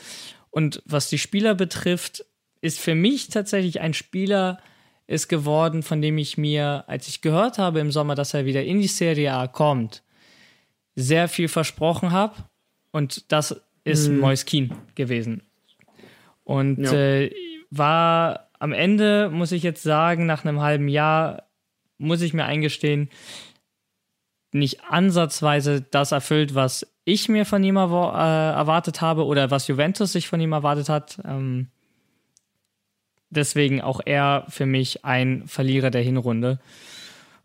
[0.49, 2.25] Und was die Spieler betrifft,
[2.61, 4.59] ist für mich tatsächlich ein Spieler
[5.05, 8.63] ist geworden, von dem ich mir, als ich gehört habe im Sommer, dass er wieder
[8.63, 10.03] in die Serie A kommt,
[10.95, 12.36] sehr viel versprochen habe.
[12.91, 14.19] Und das ist hm.
[14.19, 15.43] Moiskin gewesen.
[16.43, 16.93] Und ja.
[16.93, 17.32] äh,
[17.69, 21.43] war am Ende muss ich jetzt sagen, nach einem halben Jahr
[21.97, 23.10] muss ich mir eingestehen,
[24.51, 30.12] nicht ansatzweise das erfüllt, was ich mir von ihm äh, erwartet habe oder was Juventus
[30.12, 31.20] sich von ihm erwartet hat.
[31.26, 31.68] Ähm,
[33.30, 36.60] deswegen auch er für mich ein Verlierer der Hinrunde.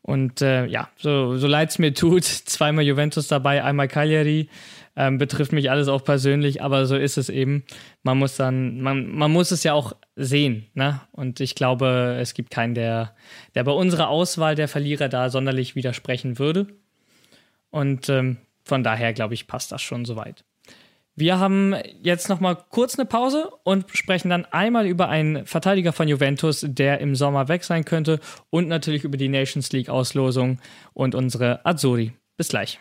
[0.02, 4.48] Und äh, ja, so, so leid es mir tut, zweimal Juventus dabei, einmal Cagliari.
[4.96, 7.64] Ähm, betrifft mich alles auch persönlich, aber so ist es eben.
[8.04, 11.00] Man muss dann, man, man muss es ja auch sehen, ne?
[11.10, 13.14] Und ich glaube, es gibt keinen, der,
[13.54, 16.68] der bei unserer Auswahl der Verlierer da sonderlich widersprechen würde.
[17.70, 20.44] Und ähm, von daher, glaube ich, passt das schon soweit.
[21.16, 25.92] Wir haben jetzt noch mal kurz eine Pause und sprechen dann einmal über einen Verteidiger
[25.92, 28.18] von Juventus, der im Sommer weg sein könnte
[28.50, 30.58] und natürlich über die Nations League Auslosung
[30.92, 32.12] und unsere Azzurri.
[32.36, 32.80] Bis gleich.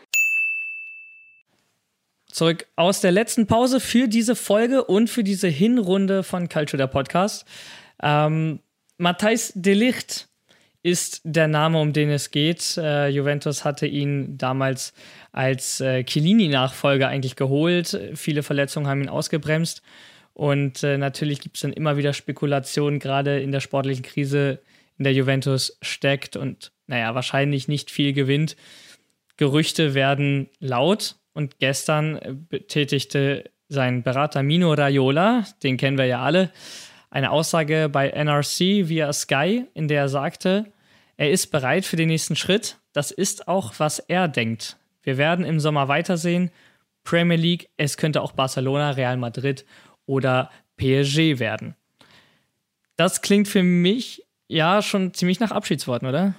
[2.41, 6.87] zurück aus der letzten Pause für diese Folge und für diese Hinrunde von Culture der
[6.87, 7.45] Podcast.
[8.01, 8.61] Ähm,
[8.97, 10.27] Matthijs Delicht
[10.81, 12.77] ist der Name, um den es geht.
[12.77, 14.93] Äh, Juventus hatte ihn damals
[15.31, 17.95] als äh, Chiellini-Nachfolger eigentlich geholt.
[18.15, 19.83] Viele Verletzungen haben ihn ausgebremst.
[20.33, 24.57] Und äh, natürlich gibt es dann immer wieder Spekulationen, gerade in der sportlichen Krise,
[24.97, 28.55] in der Juventus steckt und, naja, wahrscheinlich nicht viel gewinnt.
[29.37, 36.21] Gerüchte werden laut und gestern äh, betätigte sein Berater Mino Raiola, den kennen wir ja
[36.21, 36.51] alle,
[37.09, 40.65] eine Aussage bei NRC via Sky, in der er sagte,
[41.17, 42.77] er ist bereit für den nächsten Schritt.
[42.93, 44.77] Das ist auch, was er denkt.
[45.03, 46.51] Wir werden im Sommer weitersehen.
[47.03, 49.65] Premier League, es könnte auch Barcelona, Real Madrid
[50.05, 51.75] oder PSG werden.
[52.95, 56.35] Das klingt für mich ja schon ziemlich nach Abschiedsworten, oder?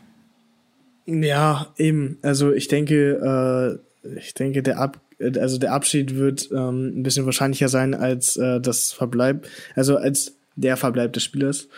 [1.06, 2.18] Ja, eben.
[2.22, 5.00] Also ich denke, äh, ich denke, der Ab
[5.38, 9.46] also der Abschied wird ähm, ein bisschen wahrscheinlicher sein als äh, das Verbleib,
[9.76, 11.68] also als der Verbleib des Spielers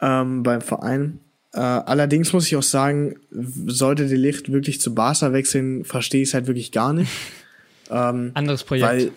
[0.00, 1.20] ähm, beim Verein.
[1.52, 6.28] Äh, allerdings muss ich auch sagen, sollte der Licht wirklich zu Barca wechseln, verstehe ich
[6.28, 7.10] es halt wirklich gar nicht.
[7.90, 8.88] ähm, Anderes Projekt.
[8.88, 9.12] Weil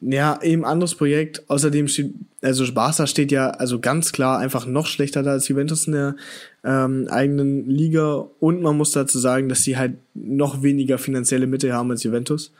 [0.00, 1.48] ja, eben anderes Projekt.
[1.48, 5.86] Außerdem steht, also Barca steht ja also ganz klar einfach noch schlechter da als Juventus
[5.86, 6.16] in der
[6.64, 8.26] ähm, eigenen Liga.
[8.40, 12.52] Und man muss dazu sagen, dass sie halt noch weniger finanzielle Mittel haben als Juventus.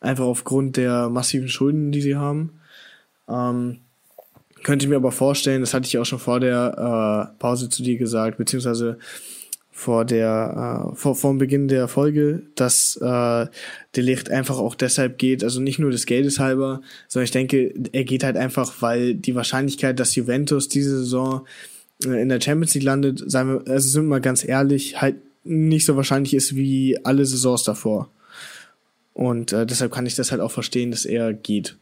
[0.00, 2.60] Einfach aufgrund der massiven Schulden, die sie haben.
[3.28, 3.78] Ähm,
[4.62, 7.82] könnte ich mir aber vorstellen, das hatte ich auch schon vor der äh, Pause zu
[7.82, 8.98] dir gesagt, beziehungsweise
[9.70, 13.46] vor der äh, vor, vor dem Beginn der Folge, dass äh,
[13.94, 18.04] Licht einfach auch deshalb geht, also nicht nur des Geldes halber, sondern ich denke, er
[18.04, 21.46] geht halt einfach, weil die Wahrscheinlichkeit, dass Juventus diese Saison
[22.04, 25.86] in der Champions League landet, sagen wir, also sind wir mal ganz ehrlich, halt nicht
[25.86, 28.10] so wahrscheinlich ist wie alle Saisons davor.
[29.12, 31.76] Und äh, deshalb kann ich das halt auch verstehen, dass er geht.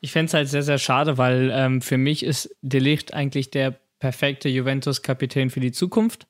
[0.00, 3.78] Ich fände es halt sehr, sehr schade, weil ähm, für mich ist Delicht eigentlich der
[3.98, 6.26] perfekte Juventus-Kapitän für die Zukunft.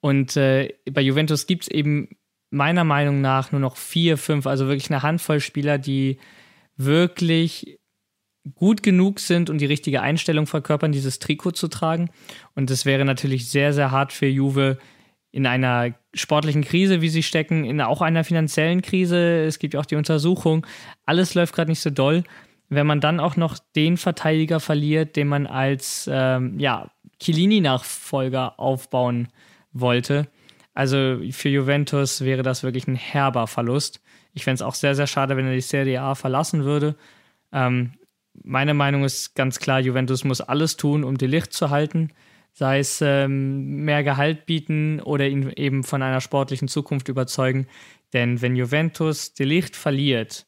[0.00, 2.16] Und äh, bei Juventus gibt es eben
[2.50, 6.18] meiner Meinung nach nur noch vier, fünf, also wirklich eine Handvoll Spieler, die
[6.76, 7.78] wirklich
[8.54, 12.10] gut genug sind und die richtige Einstellung verkörpern, dieses Trikot zu tragen.
[12.54, 14.78] Und es wäre natürlich sehr, sehr hart für Juve
[15.30, 19.44] in einer sportlichen Krise, wie sie stecken, in auch einer finanziellen Krise.
[19.44, 20.66] Es gibt ja auch die Untersuchung.
[21.06, 22.22] Alles läuft gerade nicht so doll.
[22.68, 26.90] Wenn man dann auch noch den Verteidiger verliert, den man als ähm, ja,
[27.20, 29.28] Chiellini-Nachfolger aufbauen
[29.72, 30.28] wollte.
[30.72, 34.00] Also für Juventus wäre das wirklich ein herber Verlust.
[34.34, 36.96] Ich fände es auch sehr, sehr schade, wenn er die Serie A verlassen würde.
[37.52, 37.94] Ähm,
[38.42, 42.12] meine Meinung ist ganz klar, Juventus muss alles tun, um die Licht zu halten.
[42.52, 47.66] Sei es ähm, mehr Gehalt bieten oder ihn eben von einer sportlichen Zukunft überzeugen.
[48.12, 50.46] Denn wenn Juventus die Licht verliert,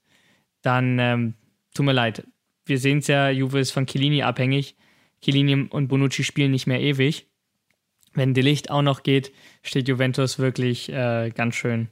[0.62, 1.34] dann ähm,
[1.74, 2.26] tut mir leid.
[2.64, 4.76] Wir sehen es ja, Juve ist von Chiellini abhängig.
[5.20, 7.28] Chiellini und Bonucci spielen nicht mehr ewig.
[8.14, 9.32] Wenn De Licht auch noch geht,
[9.62, 11.88] steht Juventus wirklich äh, ganz schön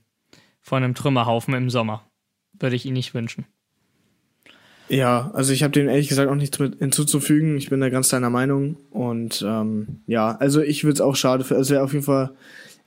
[0.61, 2.09] vor einem Trümmerhaufen im Sommer.
[2.53, 3.47] Würde ich ihn nicht wünschen.
[4.89, 7.57] Ja, also ich habe dem ehrlich gesagt auch nichts mit hinzuzufügen.
[7.57, 8.77] Ich bin da ganz deiner Meinung.
[8.91, 12.31] Und ähm, ja, also ich würde es auch schade für, also wäre auf jeden Fall,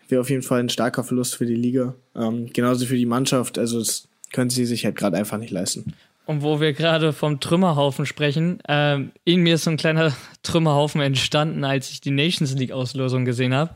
[0.08, 1.96] wäre auf jeden Fall ein starker Verlust für die Liga.
[2.16, 3.58] Ähm, genauso für die Mannschaft.
[3.58, 5.94] Also das können sie sich halt gerade einfach nicht leisten.
[6.26, 11.02] Und wo wir gerade vom Trümmerhaufen sprechen, ähm, in mir ist so ein kleiner Trümmerhaufen
[11.02, 13.72] entstanden, als ich die Nations League-Auslosung gesehen habe.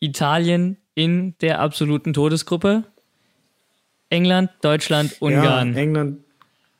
[0.00, 2.84] Italien in der absoluten Todesgruppe.
[4.10, 5.72] England, Deutschland, Ungarn.
[5.72, 6.23] Ja, England,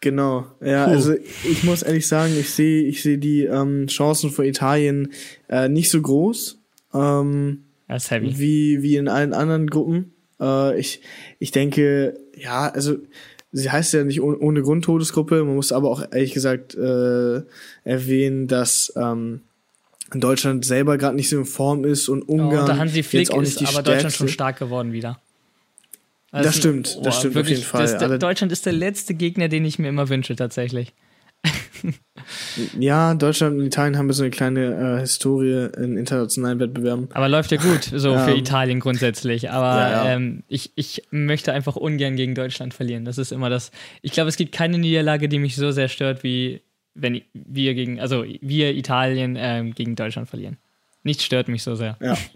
[0.05, 0.47] genau.
[0.61, 0.93] Ja, Puh.
[0.93, 5.13] also ich muss ehrlich sagen, ich sehe ich sehe die ähm, Chancen für Italien
[5.49, 6.61] äh, nicht so groß.
[6.95, 8.39] Ähm, das ist heavy.
[8.39, 10.13] Wie, wie in allen anderen Gruppen.
[10.41, 11.01] Äh, ich,
[11.41, 12.97] ich denke, ja, also
[13.51, 15.43] sie heißt ja nicht ohne, ohne Grund Todesgruppe.
[15.43, 17.43] Man muss aber auch ehrlich gesagt äh,
[17.83, 19.41] erwähnen, dass ähm,
[20.13, 23.33] Deutschland selber gerade nicht so in Form ist und Ungarn oh, und Hansi Flick jetzt
[23.33, 25.21] auch nicht ist die aber Deutschland schon stark geworden wieder.
[26.35, 28.09] Also das stimmt, das oh, stimmt wirklich, auf jeden Fall.
[28.09, 30.93] Das, Deutschland ist der letzte Gegner, den ich mir immer wünsche, tatsächlich.
[32.77, 37.09] ja, Deutschland und Italien haben so eine kleine äh, Historie in internationalen Wettbewerben.
[37.13, 39.53] Aber läuft ja gut, so für ähm, Italien grundsätzlich.
[39.53, 40.11] Aber ja, ja.
[40.17, 43.05] Ähm, ich, ich möchte einfach ungern gegen Deutschland verlieren.
[43.05, 43.71] Das ist immer das.
[44.03, 46.63] Ich glaube, es gibt keine Niederlage, die mich so sehr stört, wie
[46.95, 50.57] wenn wir gegen, also wir Italien ähm, gegen Deutschland verlieren.
[51.05, 51.97] Nichts stört mich so sehr.
[52.01, 52.17] Ja.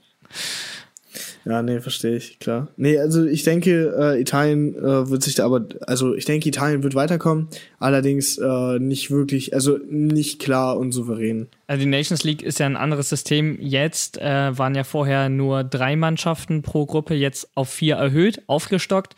[1.49, 2.69] Ja, nee, verstehe ich, klar.
[2.77, 6.83] Nee, also ich denke, äh, Italien äh, wird sich da aber, also ich denke, Italien
[6.83, 11.49] wird weiterkommen, allerdings äh, nicht wirklich, also nicht klar und souverän.
[11.67, 13.57] Also die Nations League ist ja ein anderes System.
[13.63, 19.17] Jetzt äh, waren ja vorher nur drei Mannschaften pro Gruppe, jetzt auf vier erhöht, aufgestockt.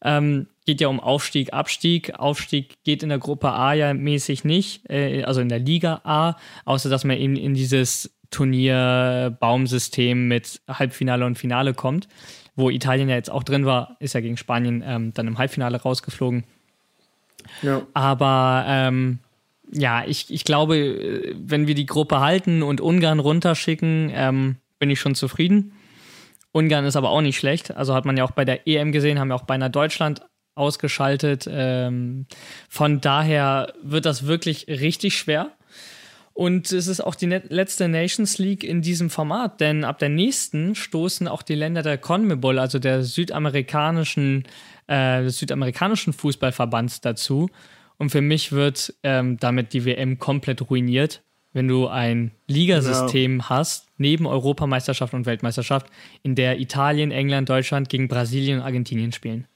[0.00, 2.14] Ähm, geht ja um Aufstieg, Abstieg.
[2.20, 6.36] Aufstieg geht in der Gruppe A ja mäßig nicht, äh, also in der Liga A,
[6.66, 12.08] außer dass man eben in dieses Turnierbaumsystem mit Halbfinale und Finale kommt,
[12.56, 15.80] wo Italien ja jetzt auch drin war, ist ja gegen Spanien ähm, dann im Halbfinale
[15.80, 16.44] rausgeflogen.
[17.62, 17.82] Ja.
[17.94, 19.20] Aber ähm,
[19.72, 25.00] ja, ich, ich glaube, wenn wir die Gruppe halten und Ungarn runterschicken, ähm, bin ich
[25.00, 25.72] schon zufrieden.
[26.52, 27.76] Ungarn ist aber auch nicht schlecht.
[27.76, 30.22] Also hat man ja auch bei der EM gesehen, haben ja auch beinahe Deutschland
[30.56, 31.48] ausgeschaltet.
[31.50, 32.26] Ähm,
[32.68, 35.52] von daher wird das wirklich richtig schwer.
[36.34, 40.74] Und es ist auch die letzte Nations League in diesem Format, denn ab der nächsten
[40.74, 44.42] stoßen auch die Länder der CONMEBOL, also der südamerikanischen,
[44.88, 47.50] äh, des südamerikanischen Fußballverbands dazu.
[47.98, 51.22] Und für mich wird ähm, damit die WM komplett ruiniert,
[51.52, 53.48] wenn du ein Ligasystem no.
[53.48, 55.86] hast, neben Europameisterschaft und Weltmeisterschaft,
[56.24, 59.46] in der Italien, England, Deutschland gegen Brasilien und Argentinien spielen.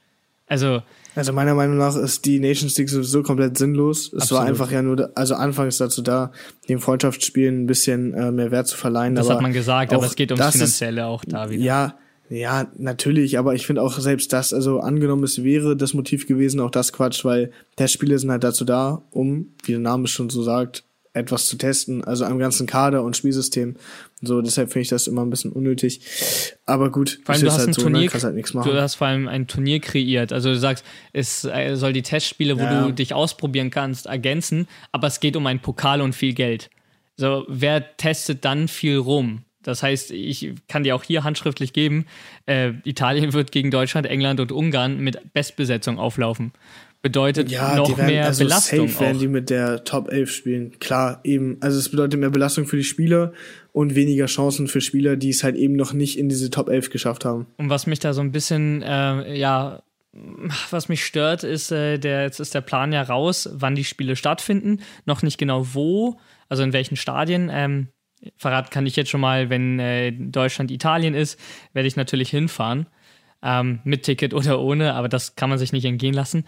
[0.49, 0.82] Also,
[1.14, 4.12] also meiner Meinung nach ist die Nations League sowieso komplett sinnlos.
[4.12, 4.40] Es absolut.
[4.40, 6.32] war einfach ja nur, also anfangs dazu da,
[6.68, 9.14] dem Freundschaftsspielen ein bisschen äh, mehr Wert zu verleihen.
[9.14, 11.62] Das hat man gesagt, aber es geht ums Finanzielle ist, auch da wieder.
[11.62, 11.94] Ja,
[12.30, 16.61] ja, natürlich, aber ich finde auch selbst das, also angenommen, es wäre das Motiv gewesen,
[16.61, 20.42] auch das Quatsch, weil Testspiele sind halt dazu da, um, wie der Name schon so
[20.42, 23.76] sagt, etwas zu testen, also am ganzen Kader und Spielsystem.
[24.20, 26.00] So, deshalb finde ich das immer ein bisschen unnötig.
[26.66, 27.92] Aber gut, vor allem, du hast halt ein so, ne?
[27.92, 28.22] Turnier, ne?
[28.22, 28.70] halt nichts machen.
[28.70, 30.32] Du hast vor allem ein Turnier kreiert.
[30.32, 32.86] Also du sagst, es äh, soll die Testspiele, wo ja.
[32.86, 36.70] du dich ausprobieren kannst, ergänzen, aber es geht um einen Pokal und viel Geld.
[37.16, 39.42] So, wer testet dann viel rum?
[39.62, 42.06] Das heißt, ich kann dir auch hier handschriftlich geben,
[42.46, 46.52] äh, Italien wird gegen Deutschland, England und Ungarn mit Bestbesetzung auflaufen
[47.03, 48.88] bedeutet ja, noch werden, mehr also Belastung.
[48.88, 50.78] Safe werden die mit der Top 11 spielen.
[50.80, 51.57] Klar, eben.
[51.61, 53.32] Also es bedeutet mehr Belastung für die Spieler
[53.72, 56.90] und weniger Chancen für Spieler, die es halt eben noch nicht in diese Top 11
[56.90, 57.46] geschafft haben.
[57.57, 59.82] Und was mich da so ein bisschen, äh, ja,
[60.70, 64.16] was mich stört, ist, äh, der, jetzt ist der Plan ja raus, wann die Spiele
[64.16, 64.80] stattfinden.
[65.05, 66.18] Noch nicht genau wo,
[66.49, 67.51] also in welchen Stadien.
[67.53, 67.88] Ähm,
[68.36, 71.38] verraten kann ich jetzt schon mal, wenn äh, Deutschland Italien ist,
[71.72, 72.86] werde ich natürlich hinfahren.
[73.40, 76.44] Ähm, mit Ticket oder ohne, aber das kann man sich nicht entgehen lassen.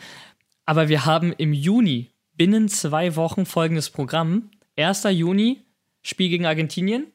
[0.66, 4.50] Aber wir haben im Juni binnen zwei Wochen folgendes Programm.
[4.76, 5.04] 1.
[5.11, 5.62] Juni,
[6.02, 7.12] Spiel gegen Argentinien.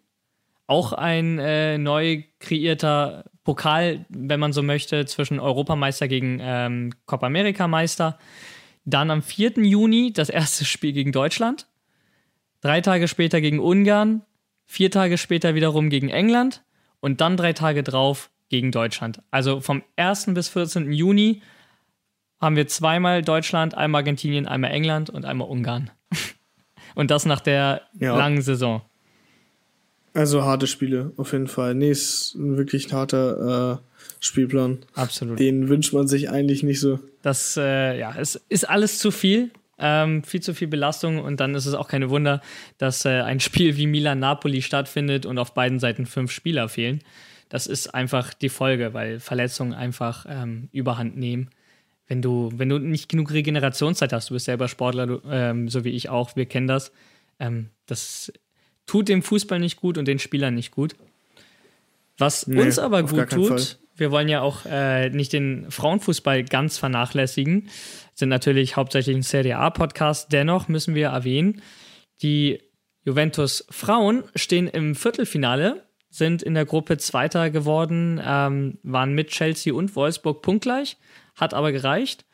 [0.68, 7.28] Auch ein äh, neu kreierter Pokal, wenn man so möchte, zwischen Europameister gegen ähm, Copa
[7.28, 8.20] America Meister.
[8.86, 9.54] Dann am 4.
[9.58, 11.68] Juni das erste Spiel gegen Deutschland.
[12.62, 14.24] Drei Tage später gegen Ungarn.
[14.66, 16.64] Vier Tage später wiederum gegen England.
[17.00, 19.22] Und dann drei Tage drauf gegen Deutschland.
[19.30, 20.34] Also vom 1.
[20.34, 20.92] bis 14.
[20.92, 21.42] Juni
[22.40, 25.90] haben wir zweimal Deutschland, einmal Argentinien, einmal England und einmal Ungarn.
[26.96, 28.16] und das nach der ja.
[28.18, 28.82] langen Saison.
[30.14, 31.76] Also harte Spiele, auf jeden Fall.
[31.76, 34.80] Nee, ist wirklich ein harter äh, Spielplan.
[34.94, 35.40] Absolut.
[35.40, 37.00] Den wünscht man sich eigentlich nicht so.
[37.22, 39.52] Das, äh, ja, es ist alles zu viel.
[39.78, 42.40] Ähm, viel zu viel Belastung und dann ist es auch keine Wunder,
[42.78, 47.02] dass äh, ein Spiel wie Milan-Napoli stattfindet und auf beiden Seiten fünf Spieler fehlen.
[47.50, 51.50] Das ist einfach die Folge, weil Verletzungen einfach ähm, überhand nehmen
[52.08, 55.84] wenn du, wenn du nicht genug Regenerationszeit hast, du bist selber Sportler, du, ähm, so
[55.84, 56.92] wie ich auch, wir kennen das.
[57.40, 58.32] Ähm, das
[58.86, 60.96] tut dem Fußball nicht gut und den Spielern nicht gut.
[62.18, 63.78] Was nee, uns aber gut tut, Fall.
[63.96, 67.70] wir wollen ja auch äh, nicht den Frauenfußball ganz vernachlässigen,
[68.14, 70.32] sind natürlich hauptsächlich ein Serie A-Podcast.
[70.32, 71.62] Dennoch müssen wir erwähnen,
[72.22, 72.60] die
[73.04, 79.74] Juventus Frauen stehen im Viertelfinale, sind in der Gruppe Zweiter geworden, ähm, waren mit Chelsea
[79.74, 80.98] und Wolfsburg punktgleich
[81.36, 82.26] hat aber gereicht.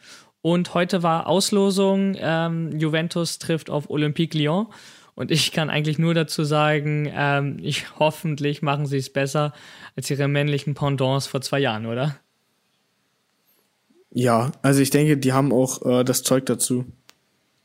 [0.42, 4.68] Und heute war Auslosung, ähm, Juventus trifft auf Olympique Lyon.
[5.14, 9.54] Und ich kann eigentlich nur dazu sagen, ähm, ich hoffentlich machen sie es besser
[9.96, 12.18] als ihre männlichen Pendants vor zwei Jahren, oder?
[14.14, 16.86] Ja, also ich denke, die haben auch äh, das Zeug dazu.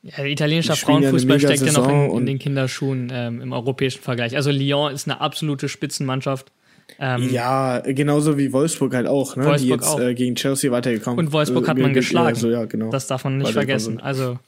[0.02, 4.36] Ja, italienischer Frauenfußball ja steckt ja noch in, in den Kinderschuhen ähm, im europäischen Vergleich.
[4.36, 6.52] Also Lyon ist eine absolute Spitzenmannschaft.
[6.98, 9.44] Ähm, ja, genauso wie Wolfsburg halt auch, ne?
[9.44, 11.18] Wolfsburg die jetzt äh, gegen Chelsea weitergekommen.
[11.18, 12.28] Und Wolfsburg äh, hat man geschlagen.
[12.28, 12.90] Also, ja, genau.
[12.90, 14.00] Das darf man nicht vergessen.
[14.00, 14.38] Also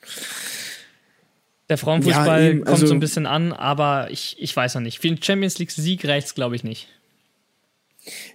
[1.68, 4.82] der Frauenfußball ja, eben, also, kommt so ein bisschen an, aber ich, ich weiß noch
[4.82, 5.00] nicht.
[5.00, 6.88] Für den Champions League Sieg reicht's, glaube ich, nicht.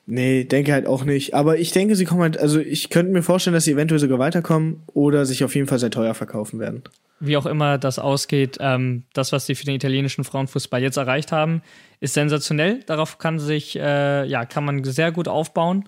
[0.06, 1.34] Nee, denke halt auch nicht.
[1.34, 4.20] Aber ich denke, sie kommen halt, also ich könnte mir vorstellen, dass sie eventuell sogar
[4.20, 6.84] weiterkommen oder sich auf jeden Fall sehr teuer verkaufen werden
[7.26, 11.32] wie auch immer das ausgeht, ähm, das, was sie für den italienischen Frauenfußball jetzt erreicht
[11.32, 11.62] haben,
[12.02, 12.84] ist sensationell.
[12.84, 15.88] Darauf kann sich, äh, ja, kann man sehr gut aufbauen.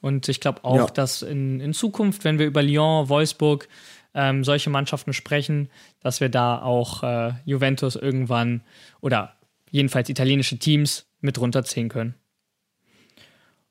[0.00, 0.86] Und ich glaube auch, ja.
[0.86, 3.68] dass in, in Zukunft, wenn wir über Lyon, Wolfsburg,
[4.14, 5.68] ähm, solche Mannschaften sprechen,
[6.00, 8.62] dass wir da auch äh, Juventus irgendwann
[9.02, 9.34] oder
[9.70, 12.14] jedenfalls italienische Teams mit runterziehen können.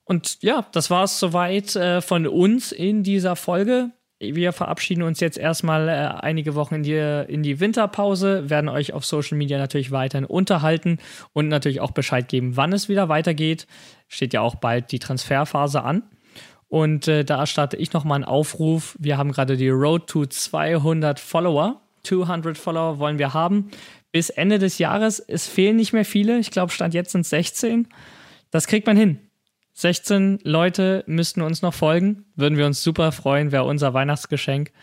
[0.10, 5.22] Und ja, das war es soweit äh, von uns in dieser Folge wir verabschieden uns
[5.22, 9.58] jetzt erstmal äh, einige Wochen in die, in die Winterpause, werden euch auf Social Media
[9.58, 10.98] natürlich weiterhin unterhalten
[11.32, 13.66] und natürlich auch Bescheid geben, wann es wieder weitergeht.
[14.08, 16.04] Steht ja auch bald die Transferphase an.
[16.68, 18.96] Und äh, da starte ich nochmal einen Aufruf.
[19.00, 21.82] Wir haben gerade die Road to 200 Follower.
[22.04, 23.72] 200 Follower wollen wir haben.
[24.12, 25.20] Bis Ende des Jahres.
[25.20, 26.40] Es fehlen nicht mehr viele.
[26.40, 27.88] Ich glaube, Stand jetzt sind es 16.
[28.52, 29.29] Das kriegt man hin.
[29.80, 32.26] 16 Leute müssten uns noch folgen.
[32.36, 34.74] Würden wir uns super freuen, wäre unser Weihnachtsgeschenk.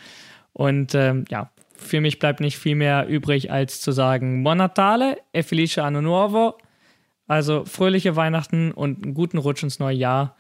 [0.55, 5.19] Und ähm, ja, für mich bleibt nicht viel mehr übrig, als zu sagen Buon Natale
[5.35, 6.57] e felice anno nuovo.
[7.27, 10.35] Also fröhliche Weihnachten und einen guten Rutsch ins neue Jahr.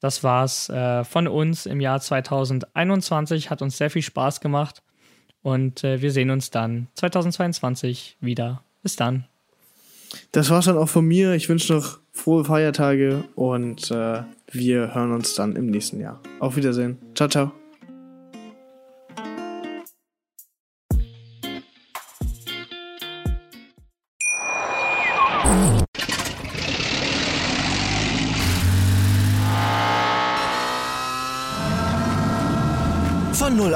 [0.00, 3.50] Das war's äh, von uns im Jahr 2021.
[3.50, 4.82] Hat uns sehr viel Spaß gemacht.
[5.42, 8.64] Und äh, wir sehen uns dann 2022 wieder.
[8.82, 9.29] Bis dann.
[10.32, 11.34] Das war's dann auch von mir.
[11.34, 16.20] Ich wünsche noch frohe Feiertage und äh, wir hören uns dann im nächsten Jahr.
[16.40, 16.98] Auf Wiedersehen.
[17.14, 17.59] Ciao, ciao.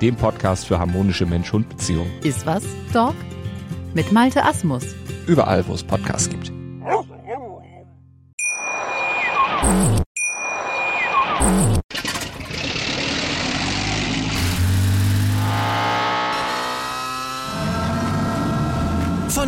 [0.00, 2.10] dem Podcast für harmonische Mensch-Hund-Beziehungen.
[2.22, 3.14] Iswas, Dog?
[3.94, 4.84] Mit Malte Asmus.
[5.26, 6.52] Überall, wo es Podcasts gibt.